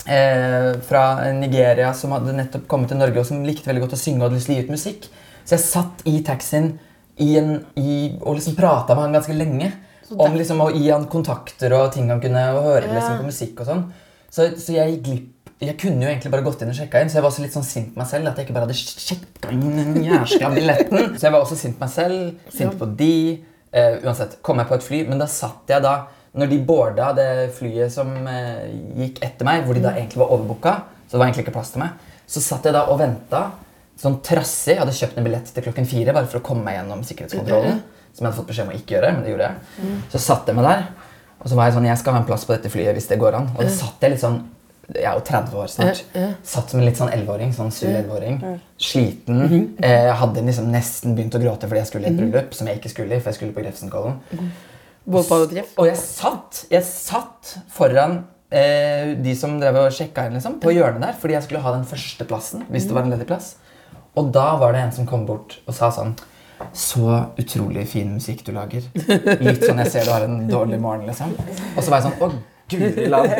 [0.07, 1.03] eh, fra
[1.37, 4.29] Nigeria som hadde nettopp kommet til Norge, og som likte veldig godt å synge og
[4.29, 5.09] hadde lyst til å gi ut musikk.
[5.43, 6.73] Så jeg satt i taxien
[7.21, 9.71] i en, i, og liksom prata med han ganske lenge.
[10.11, 13.61] Om liksom å gi han kontakter og ting han kunne og høre liksom, på musikk
[13.63, 13.85] og sånn.
[14.31, 15.29] Så, så jeg gikk glipp
[15.61, 17.53] Jeg kunne jo egentlig bare gått inn og sjekka inn, så jeg var også litt
[17.53, 18.27] sånn sint på meg selv.
[18.31, 21.11] At jeg ikke bare hadde sjekka inn den jævla billetten.
[21.13, 23.13] Så jeg var også sint på meg selv, sint på de.
[23.71, 25.93] Eh, uansett, kom jeg på et fly, men da satt jeg da
[26.37, 28.69] Når de boarda det flyet som eh,
[29.01, 30.73] gikk etter meg, hvor de da egentlig var overbooka,
[31.07, 31.97] så det var egentlig ikke plass til meg,
[32.31, 33.41] så satt jeg da og venta
[33.99, 34.77] sånn trassig.
[34.77, 37.81] Jeg hadde kjøpt en billett til klokken fire bare for å komme meg gjennom sikkerhetskontrollen.
[38.15, 39.91] Som jeg hadde fått beskjed om å ikke gjøre, men det gjorde jeg.
[40.13, 40.81] Så satt jeg meg der,
[41.41, 43.19] og så var jeg sånn Jeg skal ha en plass på dette flyet hvis det
[43.21, 43.51] går an.
[43.57, 44.39] Og da satt jeg litt sånn
[44.91, 46.01] Jeg er jo 30 år snart.
[46.43, 47.53] Satt som en litt sånn 11-åring.
[47.55, 48.39] Sånn sur 11-åring.
[48.81, 49.39] Sliten.
[49.79, 52.67] Eh, Jeg hadde liksom nesten begynt å gråte fordi jeg skulle i et bryllup som
[52.67, 54.17] jeg ikke skulle i, for jeg skulle på Grefsenkollen.
[55.05, 55.73] Bålpannetreff.
[55.81, 58.19] Og jeg satt, jeg satt foran
[58.53, 61.73] eh, de som drev og sjekka inn liksom, på hjørnet der, fordi jeg skulle ha
[61.75, 62.65] den første plassen.
[62.69, 63.55] hvis det var en ledig plass.
[64.19, 66.17] Og da var det en som kom bort og sa sånn
[66.75, 67.05] Så
[67.39, 68.83] utrolig fin musikk du lager.
[69.41, 71.31] Litt sånn jeg ser du har en dårlig morgen, liksom.
[71.73, 72.29] Og så var jeg sånn Å,
[72.71, 73.33] guri land.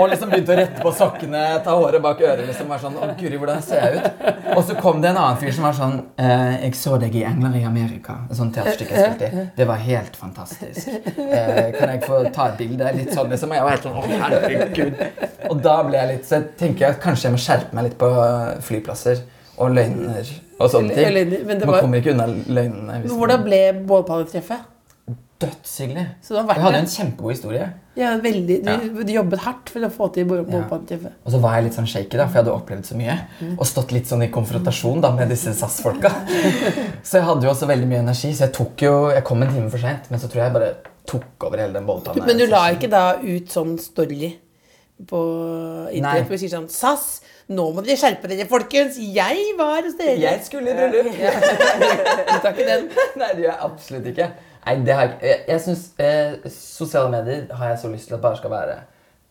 [0.00, 2.46] Og liksom begynte å rette på sokkene, ta håret bak øret.
[2.48, 4.28] liksom, var sånn, Å, guri, hvordan ser jeg ut?
[4.56, 7.24] Og så kom det en annen fyr som var sånn eh, Jeg så deg i
[7.24, 8.16] 'Engler i Amerika'.
[8.30, 9.46] Et sånt teaterstykke jeg spilte i.
[9.56, 10.88] Det var helt fantastisk.
[10.88, 12.92] Eh, kan jeg få ta et bilde?
[12.96, 13.50] Litt sånn, liksom.
[13.50, 14.94] Og jeg var helt sånn Å, herregud.
[15.50, 17.98] Og da ble jeg litt Så jeg tenker at kanskje jeg må skjerpe meg litt
[17.98, 18.08] på
[18.66, 19.20] flyplasser
[19.60, 20.24] og løgner
[20.60, 21.46] og sånne ting.
[21.46, 23.02] Men det Man var- kommer ikke unna løgnene.
[23.08, 24.60] Hvordan ble bålpannetreffet?
[25.40, 26.02] Dødshyggelig.
[26.22, 27.68] Så det Jeg hadde en kjempegod historie.
[27.96, 30.60] Ja, veldig, du, du jobbet hardt for å få til bål- Ja.
[30.68, 33.16] Og så var jeg litt sånn shaky, da, for jeg hadde opplevd så mye.
[33.56, 36.12] Og stått litt sånn i konfrontasjon da, med disse SAS-folka.
[37.08, 39.48] Så jeg hadde jo også veldig mye energi, så jeg tok jo Jeg kom en
[39.54, 40.70] time for seint, men så tror jeg bare
[41.08, 42.26] tok over hele den bålpanne.
[42.26, 44.34] Men du la ikke da ut sånn story
[45.08, 45.20] på
[45.96, 47.06] internett hvor du sier sånn SAS,
[47.50, 48.98] nå må dere skjerpe dere, folkens!
[49.00, 50.18] Jeg var hos dere!
[50.20, 51.08] Jeg skulle i bryllup!
[52.30, 52.84] Du tar ikke den?
[53.20, 54.28] Nei, det gjør jeg absolutt ikke.
[54.66, 55.26] Nei, det har jeg ikke.
[55.30, 58.78] Jeg, jeg synes, eh, Sosiale medier har jeg så lyst til at bare skal være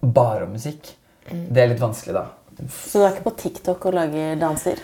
[0.01, 0.93] bare om musikk.
[1.29, 2.25] Det er litt vanskelig, da.
[2.67, 4.79] Så du er ikke på TikTok og lager danser?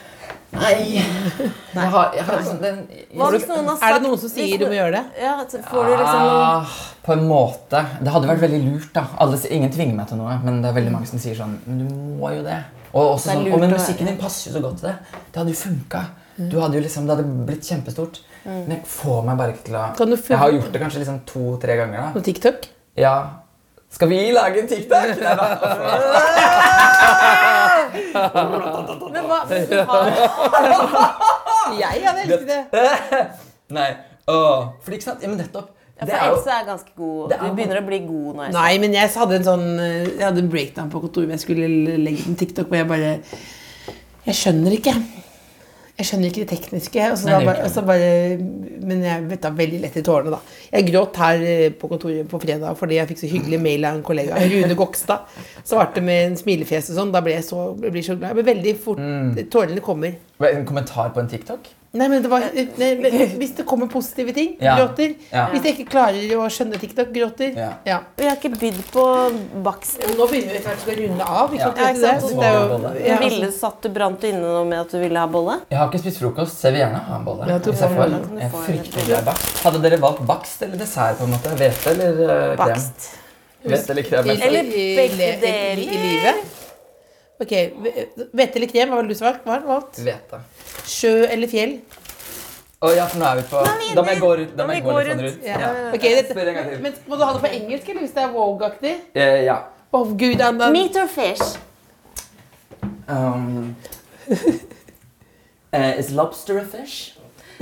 [0.56, 2.78] Nei Jeg har, jeg har sånn den,
[3.12, 5.02] Er det noen som sier du må gjøre det?
[5.20, 7.82] Ja, får du liksom noen Ah, På en måte.
[8.00, 8.92] Det hadde vært veldig lurt.
[8.96, 11.58] da Alle, Ingen tvinger meg til noe, men det er veldig mange som sier sånn
[11.66, 11.90] Men du
[12.22, 12.62] må jo det.
[12.94, 14.96] Og, også Det sånn, men musikken din passer jo så godt til det.
[15.34, 16.06] Det hadde jo funka.
[16.38, 18.20] Du hadde jo liksom, det hadde blitt kjempestort.
[18.46, 21.00] Men jeg får meg bare ikke til å Kan du Jeg har gjort det kanskje
[21.02, 22.00] liksom to-tre ganger.
[22.02, 22.08] da.
[22.14, 22.58] På TikTok?
[23.00, 23.16] Ja.
[23.96, 25.08] Skal vi lage en TikTok?
[25.22, 25.46] Nei da.
[29.16, 29.40] Men hva
[31.80, 32.62] Jeg hadde elsket det.
[33.78, 33.90] Nei.
[34.30, 35.22] Åh, fordi ikke sant?
[35.24, 35.68] Ja, men nettopp.
[35.98, 37.32] ja, For Else er ganske god.
[37.34, 38.44] Du begynner å bli god nå.
[38.54, 41.68] Nei, men jeg hadde en sånn Jeg hadde en breakdown på kontoret hvor jeg skulle
[42.02, 43.12] legge en TikTok, og jeg bare
[44.28, 44.94] Jeg skjønner ikke.
[45.96, 47.04] Jeg skjønner ikke det tekniske.
[47.12, 48.08] Og så Nei, bare, og så bare,
[48.84, 50.40] men jeg vet da veldig lett i tårene, da.
[50.74, 54.00] Jeg gråt her eh, på kontoret på fredag fordi jeg fikk så hyggelig mail av
[54.00, 54.42] en kollega.
[54.52, 55.30] Rune Gokstad.
[55.64, 57.16] Svarte med en smilefjes og sånn.
[57.16, 58.34] Da ble jeg så, jeg ble så glad.
[58.34, 59.36] Jeg ble veldig fort Mm.
[59.52, 60.16] Tårene kommer.
[60.50, 61.68] En kommentar på en TikTok?
[61.96, 62.90] Nei, men det var, nei,
[63.40, 64.76] Hvis det kommer positive ting, Ja.
[64.78, 65.14] gråter.
[65.32, 65.46] Ja.
[65.54, 67.54] Hvis jeg ikke klarer å skjønne TikTok, gråter.
[67.56, 67.70] Ja.
[67.88, 68.00] Ja.
[68.18, 69.06] Vi har ikke bydd på
[69.64, 70.00] bakst.
[70.18, 71.54] Nå begynner vi hvert å runde av.
[71.54, 71.66] Ikke Ja.
[71.66, 71.78] sant?
[71.78, 72.22] Ja, ikke sant?
[72.22, 72.36] det?
[72.36, 72.92] Det er jo- Bolle.
[73.06, 75.62] ja, altså- Ville satt du brant inne noe med at du ville ha bolle?
[75.72, 77.48] Jeg har ikke spist frokost, så jeg vil gjerne ha en bolle.
[77.48, 78.10] Ja, jeg får.
[78.10, 79.64] du Jeg en frykter bakst.
[79.64, 81.18] Hadde dere valgt bakst eller dessert?
[81.18, 81.50] på en måte?
[81.56, 82.68] Hvete eller uh, krem?
[82.76, 83.16] Bakst.
[83.66, 84.30] Hvete eller krem?
[84.30, 85.78] Eller begge i- i- deler.
[85.80, 86.36] I livet.
[87.42, 87.52] Ok,
[88.32, 88.90] Hvete eller krem?
[88.94, 89.42] Hva ville du svart?
[89.44, 89.98] Hva har du valgt?
[90.06, 90.40] Hvete.
[90.88, 91.74] Sjø eller fjell?
[92.86, 94.54] Å ja, for nå er vi på Da må jeg gå, rundt.
[94.56, 95.46] da må jeg gå litt sånn rundt.
[95.48, 95.70] Ja.
[95.96, 96.82] Ok, dette, Spør en gang til.
[96.86, 98.94] men Må du ha det på engelsk, eller hvis det er Vogue-aktig?
[99.16, 99.58] Eh, ja.
[99.96, 100.60] Å, gud, han.
[100.76, 101.56] Meat or fish?
[103.08, 103.76] Um,
[105.72, 107.12] eh, is lobster a fish?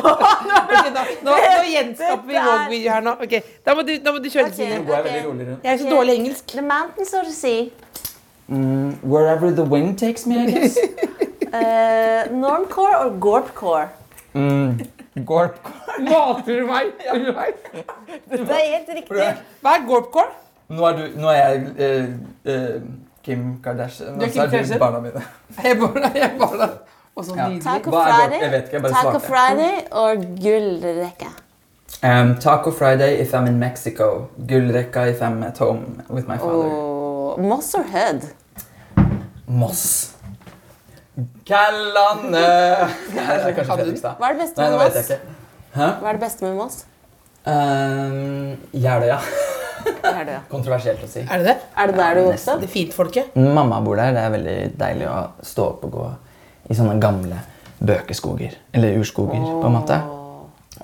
[0.00, 1.34] Ok, da, nå, nå
[1.68, 3.12] gjenskaper vi Vogue-video her nå.
[3.24, 3.34] Ok,
[3.66, 4.56] Da må du, da må du kjøre Ok.
[4.56, 4.78] Stine.
[4.80, 5.66] Nå går jeg veldig rolig rundt.
[5.68, 6.44] Jeg er så dårlig i engelsk.
[6.56, 7.68] The mountains or the sea?
[8.50, 10.76] Mm, wherever the wind takes me, I guess.
[10.76, 13.88] Uh, normcore or gorpcore?
[14.34, 14.86] Mm,
[15.16, 15.98] gorpcore.
[16.10, 16.86] Mater du meg?
[18.30, 19.28] Det er helt riktig.
[19.62, 20.30] Hva er gorpcore?
[20.70, 22.08] Nå er, du, nå er jeg eh,
[22.54, 22.80] eh,
[23.26, 25.22] Kim Kardashian, og så Kim er du barna mine.
[25.64, 26.68] Jeg bare, jeg bare
[27.16, 27.48] Og så Ja.
[27.48, 27.62] nydelig.
[27.64, 27.90] Taco?
[27.90, 28.40] Friday?
[28.42, 29.26] Jeg vet ikke, jeg bare Taco svarte.
[29.26, 31.30] Friday or gullrekke?
[32.02, 34.28] Um, taco Friday if I'm in Mexico.
[34.48, 36.70] Gullrekka if I'm at home with my father.
[36.70, 38.22] Oh, Moss or Hood?
[39.50, 40.14] Moss.
[43.66, 44.14] Fredrikstad.
[44.20, 45.10] Hva er det beste med Moss?
[45.74, 46.76] Hva er det beste med Moss?
[47.44, 49.18] Um, Jeløya.
[50.04, 50.40] Er ja.
[50.52, 51.22] Kontroversielt å si.
[51.24, 51.56] Er det det?
[51.74, 52.66] Er det der du vokste opp?
[52.70, 53.34] Fint folket?
[53.34, 54.12] Mamma bor der.
[54.14, 55.18] Det er veldig deilig å
[55.50, 56.06] stå opp og gå
[56.70, 57.40] i sånne gamle
[57.80, 58.54] bøkeskoger.
[58.76, 59.96] Eller urskoger, på en måte.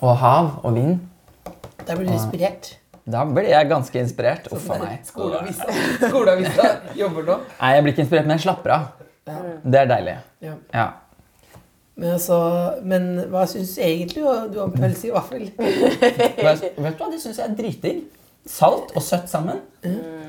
[0.01, 0.99] Og hav og vind.
[1.87, 2.75] Der blir du inspirert.
[3.07, 4.49] Da blir jeg ganske inspirert.
[4.51, 5.03] Uff a meg.
[5.07, 5.67] Skoleavisa
[6.09, 7.37] Skoleavisa jobber nå.
[7.61, 8.87] Nei, jeg blir ikke inspirert, men jeg slapper av.
[9.63, 10.17] Det er deilig.
[10.43, 10.55] Ja.
[10.75, 10.87] Ja.
[11.97, 12.39] Men, altså,
[12.85, 15.47] men hva syns egentlig du, om pølse i vaffel?
[15.57, 18.03] Vet du hva, det syns jeg er dritdigg.
[18.47, 19.63] Salt og søtt sammen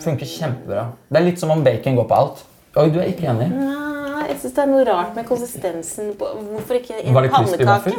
[0.01, 0.87] funker kjempebra.
[1.09, 2.45] Det er litt som om bacon går på alt.
[2.77, 3.49] Oi, du er ikke enig?
[3.57, 7.93] Nei, jeg syns det er noe rart med konsistensen på Hvorfor ikke en pannekake?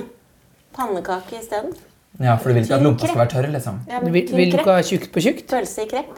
[0.79, 1.75] Pannekake isteden?
[2.19, 3.77] Ja, for du vil ikke at lompa skal være tørr, liksom.
[3.89, 5.47] Ja, Du vil, vil du ikke ha tjukt på tjukt?
[5.51, 6.17] Pølse i krepp?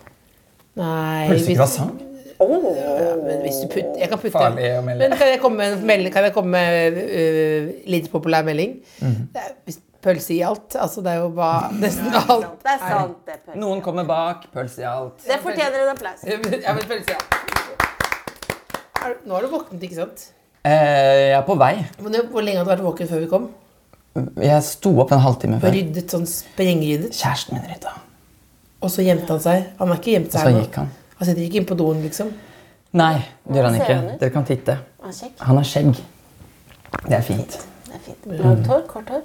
[0.81, 2.07] Nei Pølse i croissant?
[2.41, 2.47] Ja,
[3.21, 5.11] men hvis du putter Jeg kan putte Farlig å melde.
[5.11, 6.15] Men kan jeg komme med en melding?
[6.25, 8.79] Jeg komme med øh, litt populær melding?
[9.05, 9.53] Mm er,
[10.01, 10.77] pølse i alt.
[10.81, 12.47] Altså, det er jo bare nesten alt.
[12.65, 13.35] Det er sant, det.
[13.35, 13.61] er Pølse.
[13.61, 15.21] Noen kommer bak, pølse i alt.
[15.27, 16.25] Det fortjener en applaus.
[16.25, 17.31] Ja, men pølse, i alt.
[19.27, 20.31] Nå har du våknet, ikke sant?
[20.65, 20.73] Eh,
[21.31, 21.75] jeg er på vei.
[22.01, 23.51] Hvor lenge har du vært våken før vi kom?
[24.43, 25.71] Jeg sto opp en halvtime før.
[25.77, 27.93] ryddet sånn sprengryddet, Kjæresten min rydda.
[28.83, 29.67] og så gjemte han seg.
[29.79, 30.41] Han har ikke gjemt seg?
[30.47, 30.89] Og så gikk han.
[31.21, 32.33] Han sitter ikke inne på doen, liksom.
[32.93, 33.13] Nei,
[33.47, 33.95] det gjør han ikke.
[34.01, 34.09] han?
[34.19, 34.79] Dere kan titte.
[35.45, 36.01] Han har skjegg.
[37.07, 37.59] Det er fint.
[37.87, 38.27] Det er fint.
[38.41, 38.83] Langt hår?
[38.91, 39.23] Kort hår?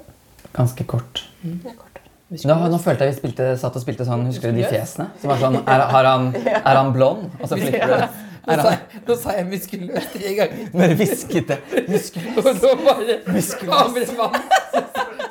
[0.54, 1.24] Ganske kort.
[1.42, 2.46] Det er kort hår.
[2.46, 5.06] Nå, nå følte jeg vi spilte, satt og spilte sånn Husker du de fjesene?
[5.22, 6.24] Som var sånn Er, har han,
[6.70, 7.28] er han blond?
[7.40, 8.24] Og så flipper du.
[8.48, 10.68] Nå sa, jeg- nå sa jeg muskuløs tre ganger.
[10.74, 11.58] Bare hvisket det.
[11.90, 12.38] Muskuløs.
[12.38, 13.16] Og så bare
[13.62, 14.44] kameramann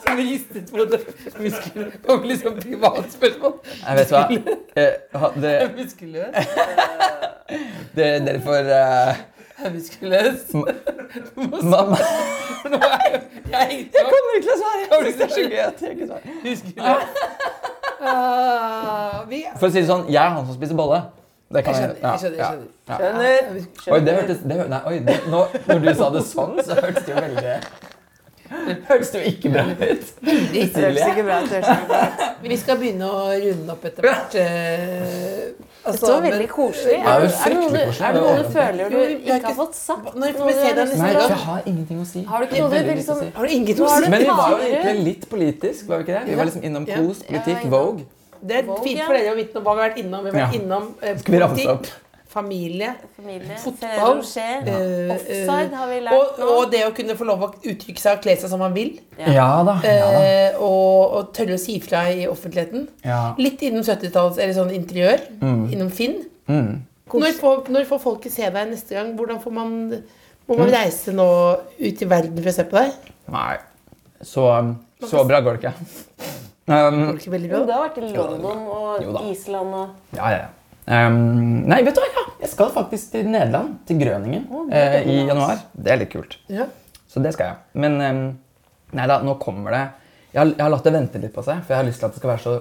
[0.04, 1.00] som ristet på det.
[1.40, 1.92] Muskuløs.
[1.92, 3.54] Det var liksom privatspørsmål.
[3.86, 4.22] Jeg vet hva.
[4.76, 4.92] Eh,
[5.42, 6.34] det, Muskuløs.
[7.94, 8.54] det, er derfor...
[8.54, 9.16] Jeg
[9.64, 10.40] Er muskuløs.
[11.62, 11.96] Mamma
[12.64, 13.20] Nå er jeg
[13.52, 14.82] Jeg jeg kommer ikke til å svare.
[15.04, 16.24] Det er så gøy at jeg ikke svarer.
[16.44, 17.08] Muskuløs.
[18.04, 19.24] Ah,
[19.58, 20.98] For å si det sånn, jeg er han som spiser bolle.
[21.54, 22.68] Det kan Jeg skjønner, jeg skjønner, jeg ja, skjønner.
[22.88, 22.96] ja.
[22.98, 23.94] Skjønner.
[23.94, 27.04] Oi, det hørtes det, Nei, oi, det, nå, når du sa det sånn, så hørtes
[27.06, 27.42] det jo veldig
[28.54, 29.10] Det hørtes.
[29.14, 30.08] Det jo ikke bra ut.
[30.24, 32.24] det hørtes ikke bra ut.
[32.44, 34.34] Vi skal begynne å runde opp etter hvert.
[34.36, 36.98] eh, altså, Det var veldig koselig.
[36.98, 39.78] Ja, Er det er det noe, er det noe du føler du ikke har fått
[39.78, 40.10] sagt?
[40.14, 41.32] Når får vi se deg neste Nei, gang?
[41.34, 42.24] jeg har ingenting å si.
[42.28, 43.30] Har du ikke noe du liksom si.
[43.38, 44.10] Har du ingenting å si?
[44.14, 46.24] Men vi var jo egentlig litt politisk, var vi ikke det?
[46.30, 47.00] Vi var liksom innom Ja.
[47.00, 48.04] kos, politikk, Vogue.
[48.44, 50.24] Det er fint for dere å vite hva vi har vært innom.
[50.24, 51.92] Vi har vært innom eh, Skal vi ramse politikk,
[52.34, 53.56] familie, Familie.
[53.62, 54.20] Fotball.
[54.26, 56.48] skjer, eh, Offside har vi lært og, nå.
[56.58, 58.96] og det å kunne få lov å uttrykke seg og kle seg som man vil.
[59.20, 59.76] Ja da.
[59.86, 60.22] Ja, da.
[60.24, 62.88] Eh, og, og tørre å si fra i offentligheten.
[63.06, 63.20] Ja.
[63.38, 65.22] Litt innom 70-talls eller sånn interiør.
[65.44, 66.24] Innom Finn.
[66.50, 69.12] Når, får, når får folket se deg neste gang?
[69.16, 69.74] Hvordan får man
[70.48, 71.26] Må man reise nå
[71.78, 73.12] ut i verden for å se på deg?
[73.32, 73.54] Nei.
[74.24, 74.44] Så,
[75.04, 76.34] så bra går det ikke.
[76.64, 78.62] Um, det Jo, det har vært i London
[79.04, 79.24] Jo og.
[79.28, 80.46] Island og ja, ja.
[80.84, 82.08] Um, nei, vet du hva?
[82.12, 85.60] Ja, jeg skal faktisk til Nederland, til Grøningen, er eh, i januar.
[85.72, 86.38] Det er litt kult.
[86.52, 86.66] Ja.
[87.08, 87.84] Så det skal jeg.
[87.84, 88.24] Men um,
[88.96, 89.84] nei da, nå kommer det
[90.34, 92.08] jeg har, jeg har latt det vente litt på seg, for jeg har lyst til
[92.08, 92.54] at det skal være så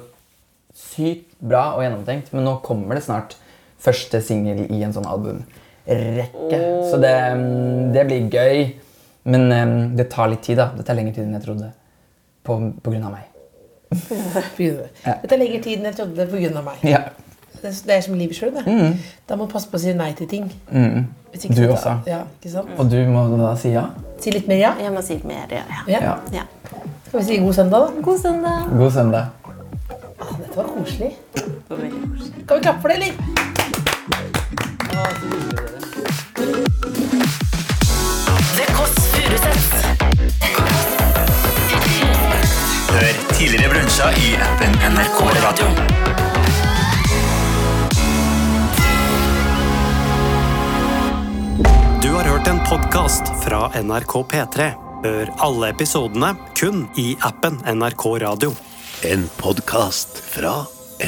[0.78, 2.30] sykt bra og gjennomtenkt.
[2.36, 3.34] Men nå kommer det snart
[3.82, 6.60] første singel i en sånn albumrekke.
[6.91, 8.66] Så det, um, det blir gøy.
[9.34, 10.70] Men um, det tar litt tid, da.
[10.78, 11.72] Det tar lengre tid enn jeg trodde.
[12.45, 13.32] På, på grunn av meg.
[14.57, 14.87] Begynner.
[15.05, 15.13] Ja.
[15.21, 16.61] Det tar lengre tid enn jeg trodde pga.
[16.61, 16.83] meg.
[16.83, 17.03] Ja.
[17.61, 18.55] Det, er- er som livet sjøl.
[19.29, 20.49] Da må du passe på å si nei til ting.
[20.71, 21.05] Mm.
[21.33, 21.93] ikke Du så- også.
[22.07, 22.69] Ja, ikke sant?
[22.77, 23.85] Og du må da si ja?
[24.19, 24.73] Si litt mer ja.
[24.81, 25.63] Jeg må si litt mer, ja.
[25.87, 26.17] ja.
[26.33, 26.43] ja.
[27.07, 28.01] Skal vi si god søndag, da?
[28.01, 28.69] God søndag.
[28.77, 29.25] God søndag.
[30.19, 31.11] Ah, dette var koselig.
[31.33, 32.47] Det var veldig koselig.
[32.47, 33.13] Kan vi klappe for det, eller?
[38.55, 39.69] The Kåss Furuseths.
[42.93, 45.65] Hør tidligere brunsja i appen NRK Radio.
[52.01, 54.69] Du har hørt en podkast fra NRK P3.
[55.03, 58.55] Hør alle episodene kun i appen NRK Radio.
[59.11, 60.61] En podkast fra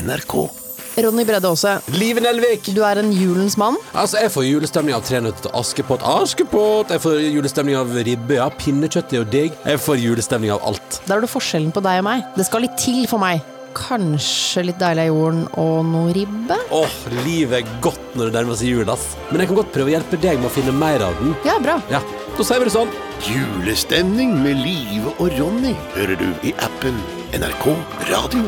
[0.04, 0.65] NRK.
[0.96, 2.70] Ronny Bredde Aase, Live Nelvik.
[2.74, 3.76] du er en julens mann.
[3.94, 6.02] Altså, Jeg får julestemning av Tre nøtter til Askepott.
[6.08, 6.90] Askepott!
[6.94, 8.38] Jeg får julestemning av ribbe.
[8.38, 9.58] Ja, pinnekjøtt er jo digg.
[9.66, 11.02] Jeg får julestemning av alt.
[11.06, 12.24] Der er du forskjellen på deg og meg.
[12.38, 13.44] Det skal litt til for meg.
[13.76, 16.56] Kanskje litt deilig av jorden og noe ribbe?
[16.72, 16.94] Åh,
[17.26, 19.18] livet er godt når det nærmer seg jul, ass.
[19.34, 21.36] Men jeg kan godt prøve å hjelpe deg med å finne mer av den.
[21.44, 21.76] Ja, bra.
[21.92, 22.00] Ja,
[22.38, 22.96] da sier vi det sånn.
[23.28, 26.96] Julestemning med Live og Ronny hører du i appen
[27.36, 27.68] NRK
[28.14, 28.48] Radio.